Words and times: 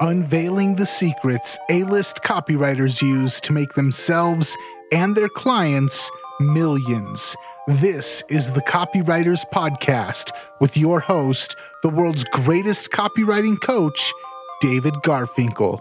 unveiling 0.00 0.76
the 0.76 0.86
secrets 0.86 1.58
A 1.70 1.82
list 1.84 2.22
copywriters 2.22 3.02
use 3.02 3.40
to 3.40 3.52
make 3.52 3.74
themselves 3.74 4.56
and 4.92 5.16
their 5.16 5.28
clients 5.28 6.10
millions. 6.40 7.34
This 7.66 8.22
is 8.28 8.52
the 8.52 8.62
Copywriters 8.62 9.44
Podcast 9.52 10.30
with 10.60 10.76
your 10.76 11.00
host, 11.00 11.56
the 11.82 11.88
world's 11.88 12.24
greatest 12.24 12.90
copywriting 12.90 13.60
coach, 13.60 14.12
David 14.60 14.94
Garfinkel. 15.04 15.80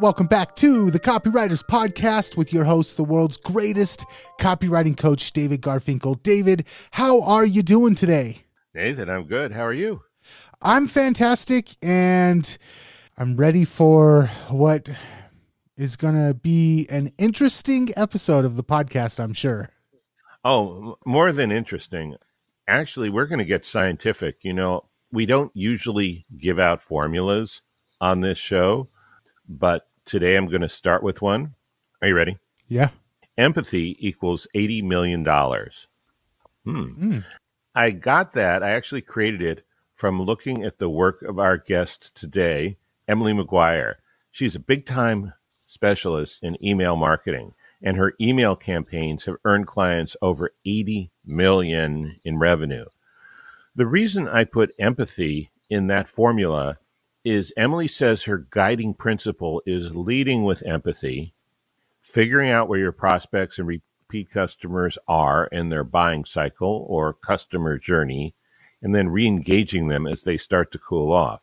Welcome 0.00 0.26
back 0.26 0.56
to 0.56 0.90
the 0.90 1.00
Copywriters 1.00 1.64
Podcast 1.64 2.36
with 2.36 2.52
your 2.52 2.64
host, 2.64 2.96
the 2.96 3.04
world's 3.04 3.36
greatest 3.36 4.04
copywriting 4.40 4.96
coach, 4.96 5.32
David 5.32 5.60
Garfinkel. 5.60 6.22
David, 6.22 6.66
how 6.92 7.20
are 7.22 7.44
you 7.44 7.62
doing 7.62 7.94
today? 7.94 8.38
Nathan, 8.74 9.08
I'm 9.08 9.24
good. 9.24 9.52
How 9.52 9.64
are 9.64 9.72
you? 9.72 10.02
I'm 10.62 10.88
fantastic 10.88 11.76
and 11.82 12.56
I'm 13.18 13.36
ready 13.36 13.64
for 13.64 14.30
what 14.48 14.88
is 15.76 15.96
going 15.96 16.14
to 16.14 16.34
be 16.34 16.86
an 16.90 17.12
interesting 17.18 17.90
episode 17.96 18.44
of 18.44 18.56
the 18.56 18.64
podcast, 18.64 19.20
I'm 19.20 19.32
sure. 19.32 19.70
Oh, 20.44 20.98
more 21.04 21.32
than 21.32 21.50
interesting. 21.50 22.16
Actually, 22.68 23.10
we're 23.10 23.26
going 23.26 23.38
to 23.38 23.44
get 23.44 23.64
scientific. 23.64 24.38
You 24.42 24.52
know, 24.52 24.84
we 25.12 25.26
don't 25.26 25.50
usually 25.54 26.26
give 26.38 26.58
out 26.58 26.82
formulas 26.82 27.62
on 28.00 28.20
this 28.20 28.38
show, 28.38 28.88
but 29.48 29.86
today 30.04 30.36
I'm 30.36 30.48
going 30.48 30.62
to 30.62 30.68
start 30.68 31.02
with 31.02 31.22
one. 31.22 31.54
Are 32.02 32.08
you 32.08 32.14
ready? 32.14 32.38
Yeah. 32.68 32.90
Empathy 33.38 33.96
equals 34.00 34.46
$80 34.54 34.84
million. 34.84 35.24
Hmm. 35.24 35.54
Mm. 36.64 37.24
I 37.74 37.90
got 37.90 38.32
that. 38.34 38.62
I 38.62 38.70
actually 38.70 39.02
created 39.02 39.42
it 39.42 39.64
from 39.94 40.20
looking 40.20 40.64
at 40.64 40.78
the 40.78 40.88
work 40.88 41.22
of 41.22 41.38
our 41.38 41.56
guest 41.56 42.14
today, 42.14 42.76
Emily 43.06 43.32
McGuire. 43.32 43.94
She's 44.32 44.56
a 44.56 44.60
big 44.60 44.86
time 44.86 45.32
specialist 45.66 46.40
in 46.42 46.62
email 46.64 46.96
marketing, 46.96 47.54
and 47.82 47.96
her 47.96 48.14
email 48.20 48.56
campaigns 48.56 49.24
have 49.24 49.36
earned 49.44 49.66
clients 49.66 50.16
over 50.20 50.50
80 50.64 51.10
million 51.24 52.20
in 52.24 52.38
revenue. 52.38 52.86
The 53.76 53.86
reason 53.86 54.28
I 54.28 54.44
put 54.44 54.74
empathy 54.78 55.50
in 55.68 55.86
that 55.88 56.08
formula 56.08 56.78
is 57.24 57.52
Emily 57.56 57.88
says 57.88 58.24
her 58.24 58.46
guiding 58.50 58.94
principle 58.94 59.62
is 59.64 59.94
leading 59.94 60.44
with 60.44 60.62
empathy, 60.66 61.32
figuring 62.02 62.50
out 62.50 62.68
where 62.68 62.78
your 62.78 62.92
prospects 62.92 63.58
and 63.58 63.66
repeat 63.66 64.30
customers 64.30 64.98
are 65.08 65.46
in 65.46 65.70
their 65.70 65.84
buying 65.84 66.24
cycle 66.24 66.86
or 66.88 67.14
customer 67.14 67.78
journey, 67.78 68.34
and 68.84 68.94
then 68.94 69.08
re 69.08 69.26
engaging 69.26 69.88
them 69.88 70.06
as 70.06 70.22
they 70.22 70.36
start 70.36 70.70
to 70.70 70.78
cool 70.78 71.10
off. 71.10 71.40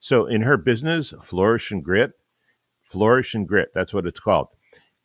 So, 0.00 0.26
in 0.26 0.42
her 0.42 0.56
business, 0.56 1.12
Flourish 1.22 1.70
and 1.70 1.84
Grit, 1.84 2.12
Flourish 2.82 3.34
and 3.34 3.46
Grit, 3.46 3.70
that's 3.74 3.92
what 3.94 4.06
it's 4.06 4.18
called. 4.18 4.48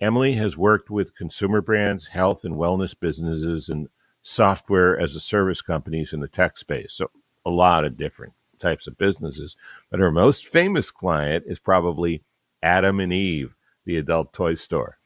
Emily 0.01 0.33
has 0.35 0.57
worked 0.57 0.89
with 0.89 1.15
consumer 1.15 1.61
brands, 1.61 2.07
health 2.07 2.45
and 2.45 2.55
wellness 2.55 2.97
businesses, 2.97 3.67
and 3.67 3.89
software 4.21 4.97
as 4.97 5.15
a 5.15 5.19
service 5.19 5.61
companies 5.61 6.13
in 6.13 6.21
the 6.21 6.29
tech 6.29 6.57
space. 6.57 6.93
So, 6.93 7.11
a 7.45 7.49
lot 7.49 7.83
of 7.83 7.97
different 7.97 8.33
types 8.59 8.87
of 8.87 8.97
businesses. 8.97 9.57
But 9.91 9.99
her 9.99 10.11
most 10.11 10.47
famous 10.47 10.91
client 10.91 11.43
is 11.45 11.59
probably 11.59 12.23
Adam 12.63 13.01
and 13.01 13.11
Eve, 13.11 13.53
the 13.85 13.97
adult 13.97 14.31
toy 14.31 14.55
store. 14.55 14.97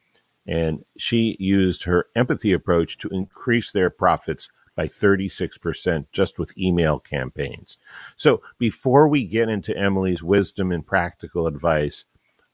And 0.46 0.84
she 0.96 1.36
used 1.40 1.84
her 1.84 2.06
empathy 2.14 2.52
approach 2.52 2.98
to 2.98 3.08
increase 3.08 3.72
their 3.72 3.90
profits 3.90 4.50
by 4.76 4.88
36% 4.88 6.06
just 6.12 6.38
with 6.38 6.56
email 6.58 6.98
campaigns. 6.98 7.78
So 8.16 8.42
before 8.58 9.08
we 9.08 9.26
get 9.26 9.48
into 9.48 9.76
Emily's 9.76 10.22
wisdom 10.22 10.72
and 10.72 10.86
practical 10.86 11.46
advice, 11.46 12.04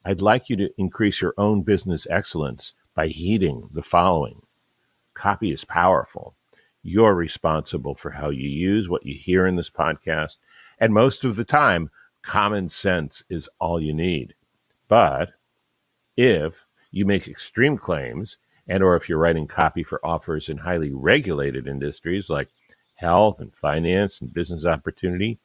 I'd 0.05 0.21
like 0.21 0.49
you 0.49 0.57
to 0.57 0.71
increase 0.79 1.21
your 1.21 1.35
own 1.37 1.63
business 1.63 2.07
excellence 2.11 2.75
by 2.95 3.09
heeding 3.09 3.69
the 3.73 3.83
following. 3.83 4.43
Copy 5.15 5.53
is 5.53 5.65
powerful. 5.65 6.35
You're 6.83 7.15
responsible 7.15 7.95
for 7.95 8.11
how 8.11 8.31
you 8.31 8.49
use 8.49 8.89
what 8.89 9.05
you 9.05 9.15
hear 9.15 9.47
in 9.47 9.57
this 9.57 9.71
podcast. 9.71 10.39
And 10.79 10.95
most 10.95 11.25
of 11.25 11.37
the 11.37 11.45
time, 11.45 11.91
common 12.23 12.69
sense 12.71 13.23
is 13.29 13.49
all 13.59 13.81
you 13.81 13.93
need. 13.93 14.35
But 14.89 15.31
if 16.17 16.55
you 16.91 17.05
make 17.05 17.29
extreme 17.29 17.77
claims 17.77 18.39
and 18.71 18.85
or 18.85 18.95
if 18.95 19.09
you're 19.09 19.19
writing 19.19 19.49
copy 19.49 19.83
for 19.83 20.01
offers 20.07 20.49
in 20.49 20.57
highly 20.57 20.93
regulated 20.93 21.67
industries 21.67 22.31
like 22.31 22.49
health 22.95 23.41
and 23.41 23.53
finance 23.53 24.21
and 24.21 24.33
business 24.33 24.65
opportunity, 24.65 25.41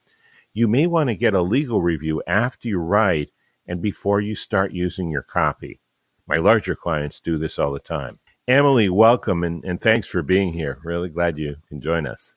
you 0.53 0.67
may 0.67 0.85
want 0.85 1.09
to 1.09 1.15
get 1.15 1.33
a 1.33 1.41
legal 1.41 1.81
review 1.81 2.21
after 2.27 2.67
you 2.67 2.77
write 2.77 3.31
and 3.67 3.81
before 3.81 4.21
you 4.21 4.35
start 4.35 4.73
using 4.73 5.09
your 5.09 5.23
copy. 5.23 5.79
My 6.27 6.37
larger 6.37 6.75
clients 6.75 7.19
do 7.19 7.39
this 7.39 7.57
all 7.57 7.71
the 7.71 7.79
time. 7.79 8.19
Emily, 8.47 8.89
welcome 8.89 9.43
and, 9.43 9.65
and 9.65 9.81
thanks 9.81 10.07
for 10.07 10.21
being 10.21 10.53
here. 10.53 10.77
Really 10.83 11.09
glad 11.09 11.39
you 11.39 11.55
can 11.67 11.81
join 11.81 12.05
us. 12.05 12.35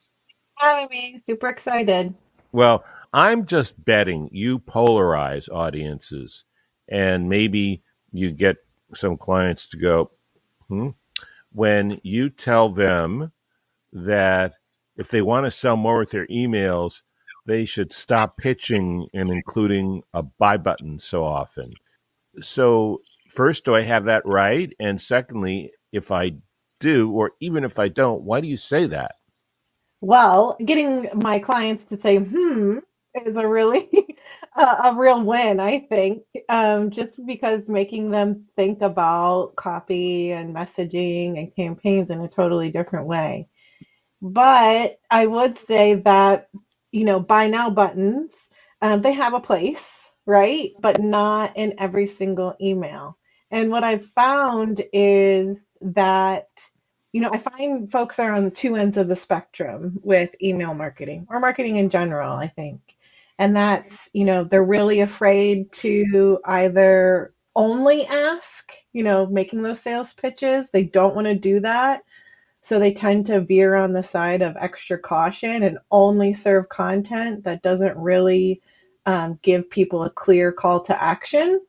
Having 0.54 0.88
me. 0.90 1.18
Super 1.20 1.50
excited. 1.50 2.14
Well, 2.52 2.82
I'm 3.12 3.44
just 3.44 3.84
betting 3.84 4.30
you 4.32 4.58
polarize 4.58 5.52
audiences 5.52 6.44
and 6.88 7.28
maybe 7.28 7.82
you 8.10 8.30
get 8.30 8.56
some 8.94 9.18
clients 9.18 9.66
to 9.66 9.76
go, 9.76 10.12
when 11.52 12.00
you 12.02 12.30
tell 12.30 12.70
them 12.70 13.32
that 13.92 14.54
if 14.96 15.08
they 15.08 15.22
want 15.22 15.46
to 15.46 15.50
sell 15.50 15.76
more 15.76 15.98
with 15.98 16.10
their 16.10 16.26
emails, 16.26 17.02
they 17.46 17.64
should 17.64 17.92
stop 17.92 18.36
pitching 18.36 19.08
and 19.14 19.30
including 19.30 20.02
a 20.12 20.22
buy 20.22 20.56
button 20.56 20.98
so 20.98 21.24
often. 21.24 21.72
So, 22.42 23.00
first, 23.30 23.64
do 23.64 23.74
I 23.74 23.82
have 23.82 24.04
that 24.04 24.26
right? 24.26 24.70
And 24.78 25.00
secondly, 25.00 25.72
if 25.92 26.10
I 26.10 26.32
do, 26.80 27.10
or 27.10 27.32
even 27.40 27.64
if 27.64 27.78
I 27.78 27.88
don't, 27.88 28.22
why 28.22 28.40
do 28.40 28.48
you 28.48 28.56
say 28.56 28.86
that? 28.88 29.12
Well, 30.00 30.56
getting 30.64 31.08
my 31.14 31.38
clients 31.38 31.84
to 31.86 32.00
say, 32.00 32.18
hmm, 32.18 32.78
is 33.26 33.36
a 33.36 33.48
really 33.48 33.88
a, 34.58 34.90
a 34.90 34.96
real 34.96 35.24
win, 35.24 35.60
I 35.60 35.80
think, 35.80 36.24
um, 36.48 36.90
just 36.90 37.24
because 37.26 37.68
making 37.68 38.12
them 38.12 38.46
think 38.56 38.82
about 38.82 39.56
copy 39.56 40.32
and 40.32 40.54
messaging 40.56 41.38
and 41.38 41.56
campaigns 41.56 42.10
in 42.10 42.20
a 42.22 42.28
totally 42.28 42.70
different 42.72 43.08
way. 43.08 43.48
But 44.22 45.00
I 45.10 45.26
would 45.26 45.58
say 45.58 45.96
that, 45.96 46.50
you 46.92 47.04
know, 47.04 47.20
buy 47.20 47.48
now 47.48 47.70
buttons, 47.70 48.50
um, 48.82 49.02
they 49.02 49.12
have 49.14 49.34
a 49.34 49.40
place, 49.40 50.12
right? 50.26 50.72
But 50.80 51.00
not 51.00 51.56
in 51.56 51.76
every 51.78 52.06
single 52.06 52.56
email. 52.60 53.18
And 53.50 53.70
what 53.70 53.84
I've 53.84 54.04
found 54.06 54.82
is 54.92 55.62
that 55.82 56.48
you 57.12 57.22
know, 57.22 57.30
I 57.32 57.38
find 57.38 57.90
folks 57.92 58.20
are 58.20 58.32
on 58.34 58.44
the 58.44 58.52
two 58.52 58.76
ends 58.76 58.98
of 58.98 59.08
the 59.08 59.16
spectrum 59.16 60.00
with 60.04 60.34
email 60.42 60.74
marketing 60.74 61.26
or 61.30 61.40
marketing 61.40 61.76
in 61.76 61.90
general, 61.90 62.32
I 62.32 62.48
think. 62.48 62.82
And 63.38 63.56
that's, 63.56 64.10
you 64.12 64.24
know, 64.24 64.44
they're 64.44 64.64
really 64.64 65.00
afraid 65.00 65.70
to 65.72 66.40
either 66.44 67.32
only 67.54 68.06
ask, 68.06 68.72
you 68.92 69.02
know, 69.02 69.26
making 69.26 69.62
those 69.62 69.80
sales 69.80 70.12
pitches. 70.12 70.70
They 70.70 70.84
don't 70.84 71.14
want 71.14 71.26
to 71.26 71.34
do 71.36 71.60
that. 71.60 72.02
So 72.60 72.78
they 72.78 72.92
tend 72.92 73.26
to 73.26 73.40
veer 73.40 73.74
on 73.74 73.92
the 73.92 74.02
side 74.02 74.42
of 74.42 74.56
extra 74.58 74.98
caution 74.98 75.62
and 75.62 75.78
only 75.90 76.34
serve 76.34 76.68
content 76.68 77.44
that 77.44 77.62
doesn't 77.62 77.96
really 77.96 78.60
um, 79.06 79.38
give 79.42 79.70
people 79.70 80.04
a 80.04 80.10
clear 80.10 80.52
call 80.52 80.80
to 80.82 81.02
action. 81.02 81.60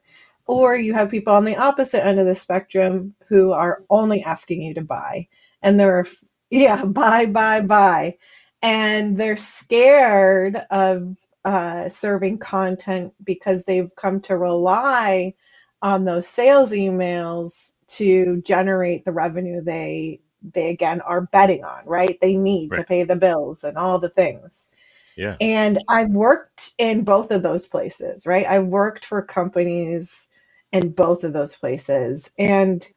Or 0.48 0.76
you 0.76 0.94
have 0.96 1.12
people 1.12 1.34
on 1.36 1.46
the 1.46 1.58
opposite 1.58 2.06
end 2.06 2.20
of 2.20 2.26
the 2.26 2.36
spectrum 2.36 3.14
who 3.28 3.52
are 3.52 3.84
only 3.90 4.24
asking 4.24 4.64
you 4.64 4.74
to 4.76 4.82
buy. 4.82 5.28
And 5.62 5.80
they're, 5.80 6.06
yeah, 6.50 6.84
buy, 6.86 7.28
buy, 7.28 7.62
buy. 7.62 8.18
And 8.62 9.18
they're 9.18 9.38
scared 9.38 10.56
of 10.72 11.16
uh, 11.50 11.90
serving 11.90 12.38
content 12.38 13.12
because 13.24 13.64
they've 13.64 13.96
come 13.96 14.22
to 14.22 14.38
rely 14.38 15.34
on 15.82 16.06
those 16.06 16.28
sales 16.28 16.72
emails 16.72 17.74
to 17.88 18.40
generate 18.44 19.04
the 19.04 19.12
revenue 19.12 19.60
they 19.60 20.22
they 20.54 20.70
again 20.70 21.02
are 21.02 21.22
betting 21.22 21.64
on 21.64 21.84
right? 21.86 22.20
They 22.22 22.36
need 22.36 22.70
right. 22.70 22.78
to 22.78 22.84
pay 22.84 23.04
the 23.04 23.16
bills 23.16 23.64
and 23.64 23.78
all 23.80 23.98
the 23.98 24.10
things. 24.10 24.70
Yeah. 25.18 25.38
And 25.42 25.80
i've 25.90 26.12
worked 26.12 26.74
in 26.78 27.04
both 27.04 27.32
of 27.32 27.42
those 27.42 27.66
places 27.66 28.28
right? 28.28 28.46
I've 28.46 28.68
worked 28.68 29.06
for 29.06 29.24
companies 29.24 30.30
in 30.72 30.92
both 30.92 31.24
of 31.24 31.34
those 31.34 31.56
places. 31.56 32.32
And 32.38 32.88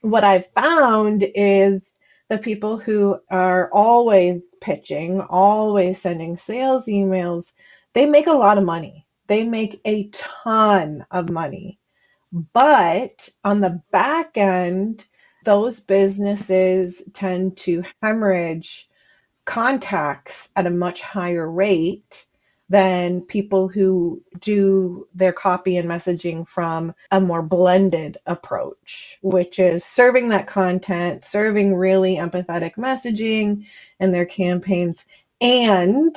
what 0.00 0.24
i've 0.24 0.48
found 0.56 1.24
is 1.36 1.88
the 2.28 2.38
people 2.38 2.78
who 2.78 3.20
are 3.30 3.70
always 3.72 4.46
pitching 4.60 5.20
always 5.20 6.02
sending 6.02 6.36
sales 6.36 6.86
emails 6.86 7.52
they 7.94 8.06
make 8.06 8.26
a 8.28 8.32
lot 8.32 8.58
of 8.58 8.64
money. 8.64 9.06
They 9.28 9.44
make 9.44 9.80
a 9.84 10.08
ton 10.10 11.06
of 11.10 11.30
money. 11.30 11.80
But 12.32 13.28
on 13.44 13.60
the 13.60 13.82
back 13.92 14.38
end, 14.38 15.06
those 15.44 15.80
businesses 15.80 17.02
tend 17.14 17.58
to 17.58 17.84
hemorrhage 18.02 18.88
contacts 19.46 20.50
at 20.56 20.66
a 20.68 20.70
much 20.70 21.02
higher 21.02 21.50
rate 21.50 22.26
than 22.70 23.22
people 23.22 23.68
who 23.68 24.22
do 24.40 25.06
their 25.14 25.34
copy 25.34 25.76
and 25.76 25.88
messaging 25.88 26.48
from 26.48 26.94
a 27.10 27.20
more 27.20 27.42
blended 27.42 28.18
approach, 28.26 29.18
which 29.22 29.58
is 29.58 29.84
serving 29.84 30.30
that 30.30 30.48
content, 30.48 31.22
serving 31.24 31.76
really 31.76 32.16
empathetic 32.16 32.76
messaging 32.76 33.66
in 34.00 34.12
their 34.12 34.26
campaigns, 34.26 35.04
and 35.40 36.16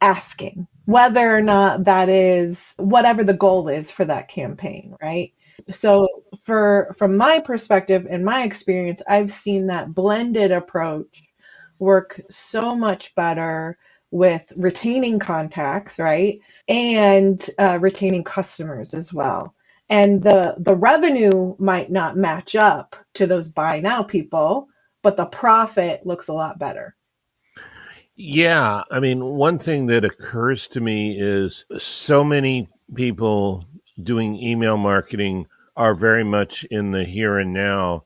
asking 0.00 0.66
whether 0.86 1.34
or 1.36 1.42
not 1.42 1.84
that 1.84 2.08
is 2.08 2.74
whatever 2.78 3.24
the 3.24 3.34
goal 3.34 3.68
is 3.68 3.90
for 3.90 4.04
that 4.04 4.28
campaign, 4.28 4.96
right? 5.00 5.32
So 5.70 6.08
for 6.42 6.94
from 6.98 7.16
my 7.16 7.40
perspective 7.40 8.06
and 8.10 8.24
my 8.24 8.42
experience, 8.44 9.02
I've 9.08 9.32
seen 9.32 9.66
that 9.66 9.94
blended 9.94 10.50
approach 10.50 11.22
work 11.78 12.20
so 12.30 12.74
much 12.74 13.14
better 13.14 13.78
with 14.10 14.52
retaining 14.56 15.18
contacts, 15.18 15.98
right? 15.98 16.40
And 16.68 17.40
uh, 17.58 17.78
retaining 17.80 18.24
customers 18.24 18.94
as 18.94 19.12
well. 19.12 19.54
And 19.88 20.22
the 20.22 20.56
the 20.58 20.74
revenue 20.74 21.54
might 21.58 21.90
not 21.90 22.16
match 22.16 22.56
up 22.56 22.96
to 23.14 23.26
those 23.26 23.48
buy 23.48 23.80
now 23.80 24.02
people, 24.02 24.68
but 25.02 25.16
the 25.16 25.26
profit 25.26 26.06
looks 26.06 26.28
a 26.28 26.32
lot 26.34 26.58
better. 26.58 26.96
Yeah, 28.24 28.84
I 28.88 29.00
mean, 29.00 29.24
one 29.24 29.58
thing 29.58 29.86
that 29.86 30.04
occurs 30.04 30.68
to 30.68 30.80
me 30.80 31.18
is 31.18 31.64
so 31.80 32.22
many 32.22 32.68
people 32.94 33.64
doing 34.00 34.40
email 34.40 34.76
marketing 34.76 35.48
are 35.76 35.96
very 35.96 36.22
much 36.22 36.62
in 36.70 36.92
the 36.92 37.02
here 37.02 37.40
and 37.40 37.52
now, 37.52 38.04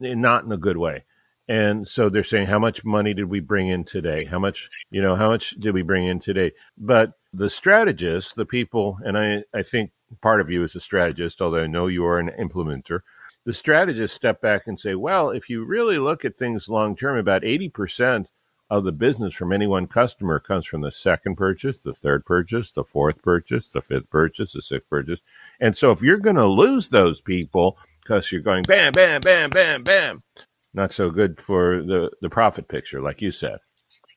not 0.00 0.42
in 0.42 0.50
a 0.50 0.56
good 0.56 0.76
way. 0.76 1.04
And 1.46 1.86
so 1.86 2.08
they're 2.08 2.24
saying, 2.24 2.48
how 2.48 2.58
much 2.58 2.84
money 2.84 3.14
did 3.14 3.26
we 3.26 3.38
bring 3.38 3.68
in 3.68 3.84
today? 3.84 4.24
How 4.24 4.40
much, 4.40 4.68
you 4.90 5.00
know, 5.00 5.14
how 5.14 5.28
much 5.28 5.50
did 5.60 5.72
we 5.72 5.82
bring 5.82 6.08
in 6.08 6.18
today? 6.18 6.50
But 6.76 7.12
the 7.32 7.48
strategists, 7.48 8.34
the 8.34 8.46
people, 8.46 8.98
and 9.04 9.16
I, 9.16 9.44
I 9.54 9.62
think 9.62 9.92
part 10.20 10.40
of 10.40 10.50
you 10.50 10.64
is 10.64 10.74
a 10.74 10.80
strategist, 10.80 11.40
although 11.40 11.62
I 11.62 11.68
know 11.68 11.86
you 11.86 12.04
are 12.06 12.18
an 12.18 12.32
implementer. 12.40 13.02
The 13.44 13.54
strategists 13.54 14.16
step 14.16 14.40
back 14.40 14.66
and 14.66 14.80
say, 14.80 14.96
well, 14.96 15.30
if 15.30 15.48
you 15.48 15.64
really 15.64 15.98
look 15.98 16.24
at 16.24 16.36
things 16.36 16.68
long 16.68 16.96
term, 16.96 17.16
about 17.16 17.42
80% 17.42 18.26
of 18.70 18.84
the 18.84 18.92
business 18.92 19.34
from 19.34 19.52
any 19.52 19.66
one 19.66 19.86
customer 19.86 20.40
comes 20.40 20.66
from 20.66 20.80
the 20.80 20.90
second 20.90 21.36
purchase, 21.36 21.78
the 21.78 21.92
third 21.94 22.24
purchase, 22.24 22.72
the 22.72 22.84
fourth 22.84 23.22
purchase, 23.22 23.68
the 23.68 23.82
fifth 23.82 24.10
purchase, 24.10 24.52
the 24.52 24.62
sixth 24.62 24.88
purchase. 24.88 25.20
And 25.60 25.76
so 25.76 25.92
if 25.92 26.02
you're 26.02 26.18
going 26.18 26.36
to 26.36 26.46
lose 26.46 26.88
those 26.88 27.20
people 27.20 27.78
because 28.02 28.32
you're 28.32 28.40
going 28.40 28.62
bam, 28.64 28.92
bam, 28.92 29.20
bam, 29.20 29.50
bam, 29.50 29.82
bam, 29.82 30.22
not 30.72 30.92
so 30.92 31.10
good 31.10 31.40
for 31.40 31.82
the 31.82 32.10
the 32.20 32.30
profit 32.30 32.68
picture, 32.68 33.00
like 33.00 33.22
you 33.22 33.32
said. 33.32 33.58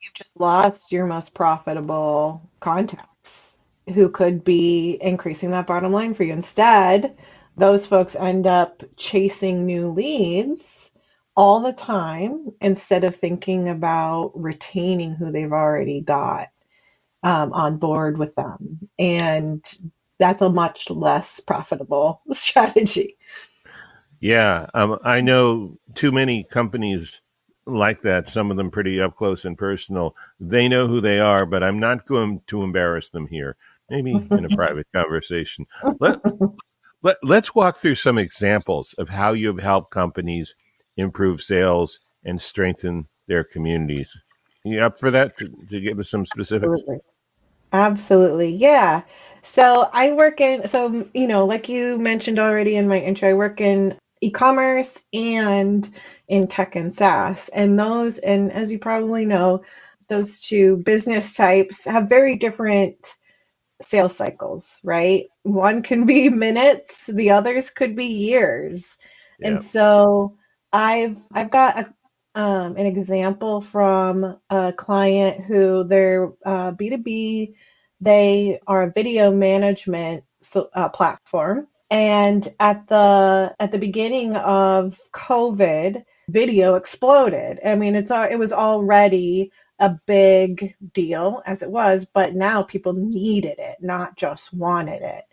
You've 0.02 0.14
just 0.14 0.38
lost 0.38 0.92
your 0.92 1.06
most 1.06 1.34
profitable 1.34 2.48
contacts 2.60 3.58
who 3.94 4.08
could 4.10 4.44
be 4.44 4.98
increasing 5.00 5.50
that 5.50 5.66
bottom 5.66 5.92
line 5.92 6.14
for 6.14 6.24
you. 6.24 6.32
Instead, 6.32 7.16
those 7.56 7.86
folks 7.86 8.14
end 8.14 8.46
up 8.46 8.82
chasing 8.96 9.66
new 9.66 9.88
leads 9.88 10.92
all 11.38 11.62
the 11.62 11.74
time 11.74 12.48
instead 12.60 13.04
of 13.04 13.16
thinking 13.16 13.70
about 13.70 14.32
retaining 14.36 15.14
who 15.14 15.32
they've 15.32 15.52
already 15.52 16.02
got 16.02 16.48
um, 17.22 17.52
on 17.52 17.78
board 17.78 18.18
with 18.18 18.34
them. 18.36 18.88
And 18.98 19.64
that's 20.20 20.42
a 20.42 20.50
much 20.50 20.90
less 20.90 21.40
profitable 21.40 22.22
strategy. 22.32 23.18
Yeah, 24.20 24.66
um, 24.74 24.98
I 25.04 25.22
know 25.22 25.78
too 25.94 26.12
many 26.12 26.44
companies 26.44 27.22
like 27.66 28.02
that. 28.02 28.30
Some 28.30 28.50
of 28.50 28.58
them 28.58 28.72
pretty 28.72 29.00
up 29.00 29.16
close 29.16 29.46
and 29.46 29.58
personal. 29.58 30.16
They 30.40 30.68
know 30.68 30.88
who 30.88 31.00
they 31.02 31.20
are, 31.20 31.46
but 31.46 31.64
I'm 31.64 31.80
not 31.80 32.06
going 32.08 32.42
to 32.48 32.64
embarrass 32.64 33.10
them 33.10 33.28
here. 33.28 33.56
Maybe 33.90 34.30
in 34.36 34.44
a 34.44 34.50
private 34.50 34.88
conversation. 34.94 35.66
Let, 36.00 36.18
let 37.02 37.18
let's 37.22 37.54
walk 37.54 37.78
through 37.78 37.96
some 37.96 38.18
examples 38.18 38.94
of 38.98 39.10
how 39.10 39.32
you've 39.32 39.60
helped 39.60 39.92
companies 39.92 40.54
improve 40.98 41.40
sales 41.40 41.98
and 42.24 42.40
strengthen 42.40 43.08
their 43.26 43.44
communities. 43.44 44.10
You 44.64 44.80
up 44.80 44.98
for 44.98 45.10
that? 45.10 45.38
To, 45.38 45.48
to 45.70 45.80
give 45.80 45.98
us 45.98 46.10
some 46.10 46.26
specifics. 46.26 46.68
Absolutely. 46.70 46.98
Absolutely. 47.72 48.56
Yeah. 48.56 49.02
So 49.42 49.88
I 49.92 50.12
work 50.12 50.40
in, 50.40 50.66
so, 50.68 51.08
you 51.14 51.26
know, 51.26 51.46
like 51.46 51.68
you 51.68 51.98
mentioned 51.98 52.38
already 52.38 52.76
in 52.76 52.88
my 52.88 52.98
intro, 52.98 53.30
I 53.30 53.34
work 53.34 53.60
in 53.60 53.96
e-commerce 54.20 55.04
and 55.12 55.88
in 56.26 56.48
tech 56.48 56.76
and 56.76 56.92
SaaS. 56.92 57.48
And 57.50 57.78
those, 57.78 58.18
and 58.18 58.52
as 58.52 58.72
you 58.72 58.78
probably 58.78 59.26
know, 59.26 59.62
those 60.08 60.40
two 60.40 60.78
business 60.78 61.36
types 61.36 61.84
have 61.84 62.08
very 62.08 62.36
different 62.36 63.16
sales 63.80 64.16
cycles, 64.16 64.80
right? 64.82 65.26
One 65.42 65.82
can 65.82 66.06
be 66.06 66.28
minutes, 66.30 67.06
the 67.06 67.30
others 67.30 67.70
could 67.70 67.94
be 67.94 68.06
years. 68.06 68.98
Yeah. 69.38 69.48
And 69.48 69.62
so 69.62 70.36
I've 70.72 71.18
I've 71.32 71.50
got 71.50 71.78
a 71.78 71.94
um, 72.34 72.76
an 72.76 72.86
example 72.86 73.60
from 73.60 74.38
a 74.50 74.72
client 74.72 75.44
who 75.44 75.84
they're 75.84 76.32
uh, 76.44 76.72
B2B. 76.72 77.54
They 78.00 78.60
are 78.66 78.84
a 78.84 78.92
video 78.92 79.32
management 79.32 80.24
so, 80.40 80.68
uh, 80.72 80.88
platform 80.88 81.66
and 81.90 82.46
at 82.60 82.86
the 82.88 83.54
at 83.58 83.72
the 83.72 83.78
beginning 83.78 84.36
of 84.36 85.00
COVID, 85.12 86.04
video 86.28 86.74
exploded. 86.74 87.60
I 87.64 87.74
mean, 87.74 87.94
it's 87.94 88.10
it 88.10 88.38
was 88.38 88.52
already 88.52 89.52
a 89.78 89.98
big 90.06 90.74
deal 90.92 91.42
as 91.46 91.62
it 91.62 91.70
was, 91.70 92.04
but 92.04 92.34
now 92.34 92.62
people 92.62 92.92
needed 92.92 93.58
it, 93.58 93.76
not 93.80 94.16
just 94.16 94.52
wanted 94.52 95.02
it. 95.02 95.24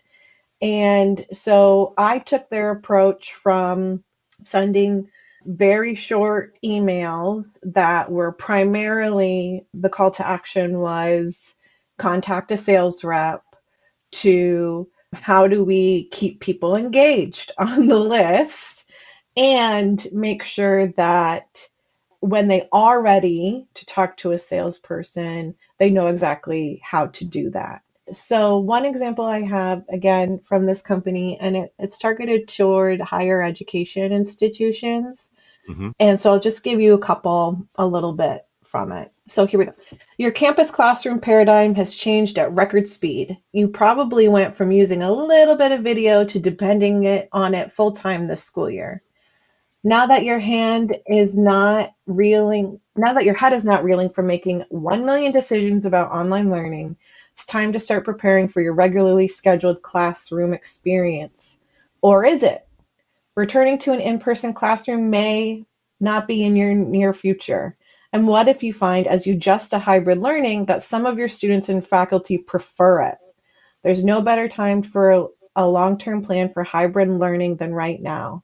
And 0.62 1.26
so 1.32 1.94
I 1.98 2.20
took 2.20 2.48
their 2.48 2.70
approach 2.70 3.34
from 3.34 4.02
sending 4.44 5.08
very 5.46 5.96
short 5.96 6.56
emails 6.64 7.46
that 7.64 8.10
were 8.12 8.32
primarily 8.32 9.66
the 9.74 9.90
call 9.90 10.12
to 10.12 10.26
action 10.26 10.80
was 10.80 11.56
contact 11.98 12.52
a 12.52 12.58
sales 12.58 13.04
rep 13.04 13.44
to 14.12 14.88
how 15.14 15.48
do 15.48 15.64
we 15.64 16.08
keep 16.10 16.40
people 16.40 16.76
engaged 16.76 17.52
on 17.58 17.86
the 17.88 17.98
list 17.98 18.90
and 19.36 20.06
make 20.12 20.44
sure 20.44 20.88
that 20.88 21.68
when 22.20 22.48
they 22.48 22.68
are 22.72 23.02
ready 23.02 23.68
to 23.76 23.86
talk 23.86 24.18
to 24.18 24.32
a 24.32 24.38
salesperson, 24.38 25.56
they 25.78 25.90
know 25.90 26.08
exactly 26.08 26.80
how 26.84 27.08
to 27.08 27.26
do 27.26 27.50
that. 27.52 27.82
So, 28.12 28.60
one 28.60 28.86
example 28.86 29.26
I 29.26 29.42
have 29.42 29.84
again 29.90 30.40
from 30.40 30.66
this 30.66 30.82
company, 30.82 31.38
and 31.40 31.56
it, 31.56 31.74
it's 31.78 31.98
targeted 31.98 32.48
toward 32.48 33.00
higher 33.00 33.42
education 33.42 34.12
institutions. 34.12 35.32
Mm-hmm. 35.68 35.90
And 35.98 36.18
so, 36.18 36.32
I'll 36.32 36.40
just 36.40 36.64
give 36.64 36.80
you 36.80 36.94
a 36.94 36.98
couple 36.98 37.66
a 37.74 37.86
little 37.86 38.12
bit 38.12 38.46
from 38.66 38.92
it. 38.92 39.12
So 39.26 39.46
here 39.46 39.58
we 39.58 39.66
go. 39.66 39.74
Your 40.18 40.30
campus 40.30 40.70
classroom 40.70 41.20
paradigm 41.20 41.74
has 41.74 41.96
changed 41.96 42.38
at 42.38 42.52
record 42.52 42.86
speed. 42.86 43.38
You 43.52 43.68
probably 43.68 44.28
went 44.28 44.54
from 44.54 44.70
using 44.70 45.02
a 45.02 45.12
little 45.12 45.56
bit 45.56 45.72
of 45.72 45.80
video 45.80 46.24
to 46.24 46.38
depending 46.38 47.04
it 47.04 47.28
on 47.32 47.54
it 47.54 47.72
full 47.72 47.92
time 47.92 48.26
this 48.26 48.44
school 48.44 48.70
year. 48.70 49.02
Now 49.82 50.06
that 50.06 50.24
your 50.24 50.38
hand 50.38 50.96
is 51.06 51.36
not 51.36 51.94
reeling, 52.06 52.80
now 52.96 53.12
that 53.14 53.24
your 53.24 53.34
head 53.34 53.52
is 53.52 53.64
not 53.64 53.84
reeling 53.84 54.08
from 54.08 54.26
making 54.26 54.64
1 54.68 55.06
million 55.06 55.32
decisions 55.32 55.86
about 55.86 56.10
online 56.10 56.50
learning, 56.50 56.96
it's 57.32 57.46
time 57.46 57.72
to 57.72 57.80
start 57.80 58.04
preparing 58.04 58.48
for 58.48 58.60
your 58.60 58.72
regularly 58.72 59.28
scheduled 59.28 59.82
classroom 59.82 60.52
experience. 60.52 61.58
Or 62.00 62.24
is 62.24 62.42
it? 62.42 62.65
Returning 63.36 63.76
to 63.80 63.92
an 63.92 64.00
in 64.00 64.18
person 64.18 64.54
classroom 64.54 65.10
may 65.10 65.66
not 66.00 66.26
be 66.26 66.42
in 66.42 66.56
your 66.56 66.74
near 66.74 67.12
future. 67.12 67.76
And 68.10 68.26
what 68.26 68.48
if 68.48 68.62
you 68.62 68.72
find, 68.72 69.06
as 69.06 69.26
you 69.26 69.34
adjust 69.34 69.70
to 69.70 69.78
hybrid 69.78 70.22
learning, 70.22 70.66
that 70.66 70.80
some 70.80 71.04
of 71.04 71.18
your 71.18 71.28
students 71.28 71.68
and 71.68 71.86
faculty 71.86 72.38
prefer 72.38 73.02
it? 73.02 73.18
There's 73.82 74.02
no 74.02 74.22
better 74.22 74.48
time 74.48 74.82
for 74.82 75.28
a 75.54 75.68
long 75.68 75.98
term 75.98 76.22
plan 76.22 76.50
for 76.50 76.64
hybrid 76.64 77.10
learning 77.10 77.56
than 77.56 77.74
right 77.74 78.00
now. 78.00 78.42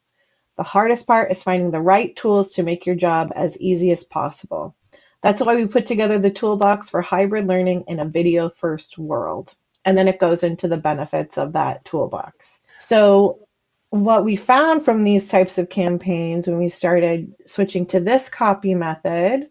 The 0.58 0.62
hardest 0.62 1.06
part 1.06 1.30
is 1.30 1.42
finding 1.42 1.70
the 1.70 1.80
right 1.80 2.14
tools 2.14 2.52
to 2.52 2.62
make 2.62 2.84
your 2.84 2.94
job 2.94 3.32
as 3.34 3.56
easy 3.58 3.92
as 3.92 4.04
possible. 4.04 4.76
That's 5.22 5.40
why 5.40 5.56
we 5.56 5.66
put 5.66 5.86
together 5.86 6.18
the 6.18 6.30
toolbox 6.30 6.90
for 6.90 7.00
hybrid 7.00 7.48
learning 7.48 7.84
in 7.88 7.98
a 7.98 8.04
video 8.04 8.50
first 8.50 8.98
world. 8.98 9.54
And 9.86 9.96
then 9.96 10.06
it 10.06 10.18
goes 10.18 10.42
into 10.42 10.68
the 10.68 10.76
benefits 10.76 11.38
of 11.38 11.54
that 11.54 11.84
toolbox. 11.86 12.60
So, 12.78 13.48
what 13.92 14.24
we 14.24 14.36
found 14.36 14.84
from 14.84 15.04
these 15.04 15.28
types 15.28 15.58
of 15.58 15.68
campaigns 15.68 16.48
when 16.48 16.58
we 16.58 16.68
started 16.68 17.32
switching 17.46 17.86
to 17.86 18.00
this 18.00 18.28
copy 18.28 18.74
method 18.74 19.48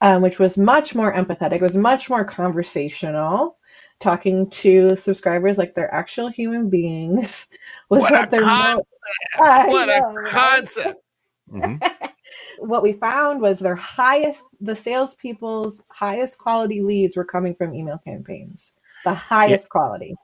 um, 0.00 0.22
which 0.22 0.38
was 0.38 0.56
much 0.56 0.94
more 0.94 1.12
empathetic. 1.12 1.60
Was 1.60 1.76
much 1.76 2.08
more 2.08 2.24
conversational, 2.24 3.58
talking 3.98 4.48
to 4.50 4.96
subscribers 4.96 5.58
like 5.58 5.74
they're 5.74 5.92
actual 5.92 6.28
human 6.28 6.70
beings. 6.70 7.46
Was 7.88 8.02
what 8.02 8.30
that 8.30 8.34
a 8.34 8.40
concept! 8.40 8.88
what 9.36 9.86
know, 9.86 10.16
a 10.18 10.28
concept! 10.28 11.02
Mm-hmm. 11.50 12.06
what 12.58 12.82
we 12.82 12.92
found 12.92 13.40
was 13.40 13.58
their 13.58 13.74
highest, 13.74 14.44
the 14.60 14.74
salespeople's 14.76 15.82
highest 15.90 16.38
quality 16.38 16.82
leads 16.82 17.16
were 17.16 17.24
coming 17.24 17.54
from 17.54 17.74
email 17.74 17.98
campaigns. 17.98 18.74
the 19.04 19.14
highest 19.14 19.64
yeah. 19.64 19.70
quality. 19.70 20.14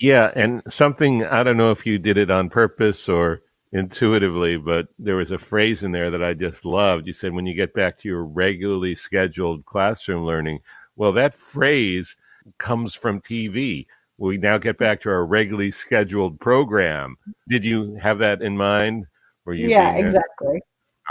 Yeah, 0.00 0.32
and 0.34 0.62
something 0.68 1.24
I 1.24 1.42
don't 1.42 1.56
know 1.56 1.70
if 1.70 1.86
you 1.86 1.98
did 1.98 2.18
it 2.18 2.30
on 2.30 2.50
purpose 2.50 3.08
or 3.08 3.42
intuitively, 3.72 4.56
but 4.56 4.88
there 4.98 5.16
was 5.16 5.30
a 5.30 5.38
phrase 5.38 5.82
in 5.82 5.92
there 5.92 6.10
that 6.10 6.22
I 6.22 6.34
just 6.34 6.64
loved. 6.64 7.06
You 7.06 7.12
said 7.12 7.32
when 7.32 7.46
you 7.46 7.54
get 7.54 7.74
back 7.74 7.98
to 7.98 8.08
your 8.08 8.24
regularly 8.24 8.94
scheduled 8.94 9.64
classroom 9.66 10.24
learning. 10.24 10.60
Well, 10.96 11.12
that 11.12 11.34
phrase 11.34 12.16
comes 12.58 12.94
from 12.94 13.20
TV. 13.20 13.86
We 14.18 14.38
now 14.38 14.58
get 14.58 14.78
back 14.78 15.00
to 15.02 15.10
our 15.10 15.26
regularly 15.26 15.72
scheduled 15.72 16.38
program. 16.40 17.16
Did 17.48 17.64
you 17.64 17.96
have 17.96 18.18
that 18.18 18.42
in 18.42 18.56
mind? 18.56 19.06
Were 19.44 19.54
you 19.54 19.68
yeah, 19.68 19.96
exactly. 19.96 20.62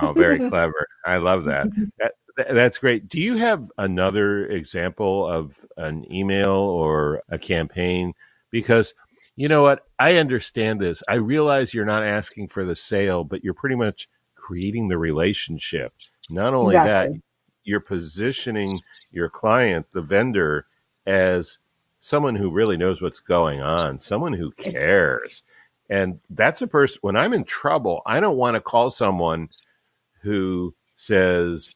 Oh, 0.02 0.14
very 0.14 0.40
clever. 0.50 0.88
I 1.06 1.18
love 1.18 1.44
that. 1.46 1.68
that. 2.00 2.14
That's 2.50 2.78
great. 2.80 3.10
Do 3.10 3.20
you 3.20 3.36
have 3.36 3.70
another 3.78 4.48
example 4.48 5.28
of 5.28 5.54
an 5.78 6.12
email 6.12 6.52
or 6.52 7.22
a 7.30 7.38
campaign? 7.38 8.14
Because 8.54 8.94
you 9.36 9.48
know 9.48 9.64
what? 9.64 9.88
I 9.98 10.18
understand 10.18 10.80
this. 10.80 11.02
I 11.08 11.16
realize 11.16 11.74
you're 11.74 11.86
not 11.86 12.04
asking 12.04 12.50
for 12.50 12.64
the 12.64 12.76
sale, 12.76 13.24
but 13.24 13.44
you're 13.44 13.56
pretty 13.56 13.76
much 13.76 14.08
creating 14.36 14.88
the 14.88 14.98
relationship. 14.98 15.92
Not 16.30 16.54
only 16.54 16.76
exactly. 16.76 17.18
that, 17.18 17.24
you're 17.64 17.80
positioning 17.80 18.80
your 19.12 19.28
client, 19.28 19.88
the 19.92 20.04
vendor, 20.04 20.68
as 21.08 21.58
someone 22.00 22.36
who 22.36 22.52
really 22.52 22.78
knows 22.78 23.02
what's 23.02 23.20
going 23.20 23.60
on, 23.60 24.00
someone 24.00 24.34
who 24.34 24.52
cares. 24.52 25.42
And 25.90 26.20
that's 26.30 26.62
a 26.62 26.68
person, 26.68 27.00
when 27.02 27.16
I'm 27.16 27.34
in 27.34 27.44
trouble, 27.44 28.04
I 28.06 28.20
don't 28.20 28.38
want 28.38 28.56
to 28.56 28.62
call 28.62 28.92
someone 28.92 29.50
who 30.22 30.76
says, 30.96 31.72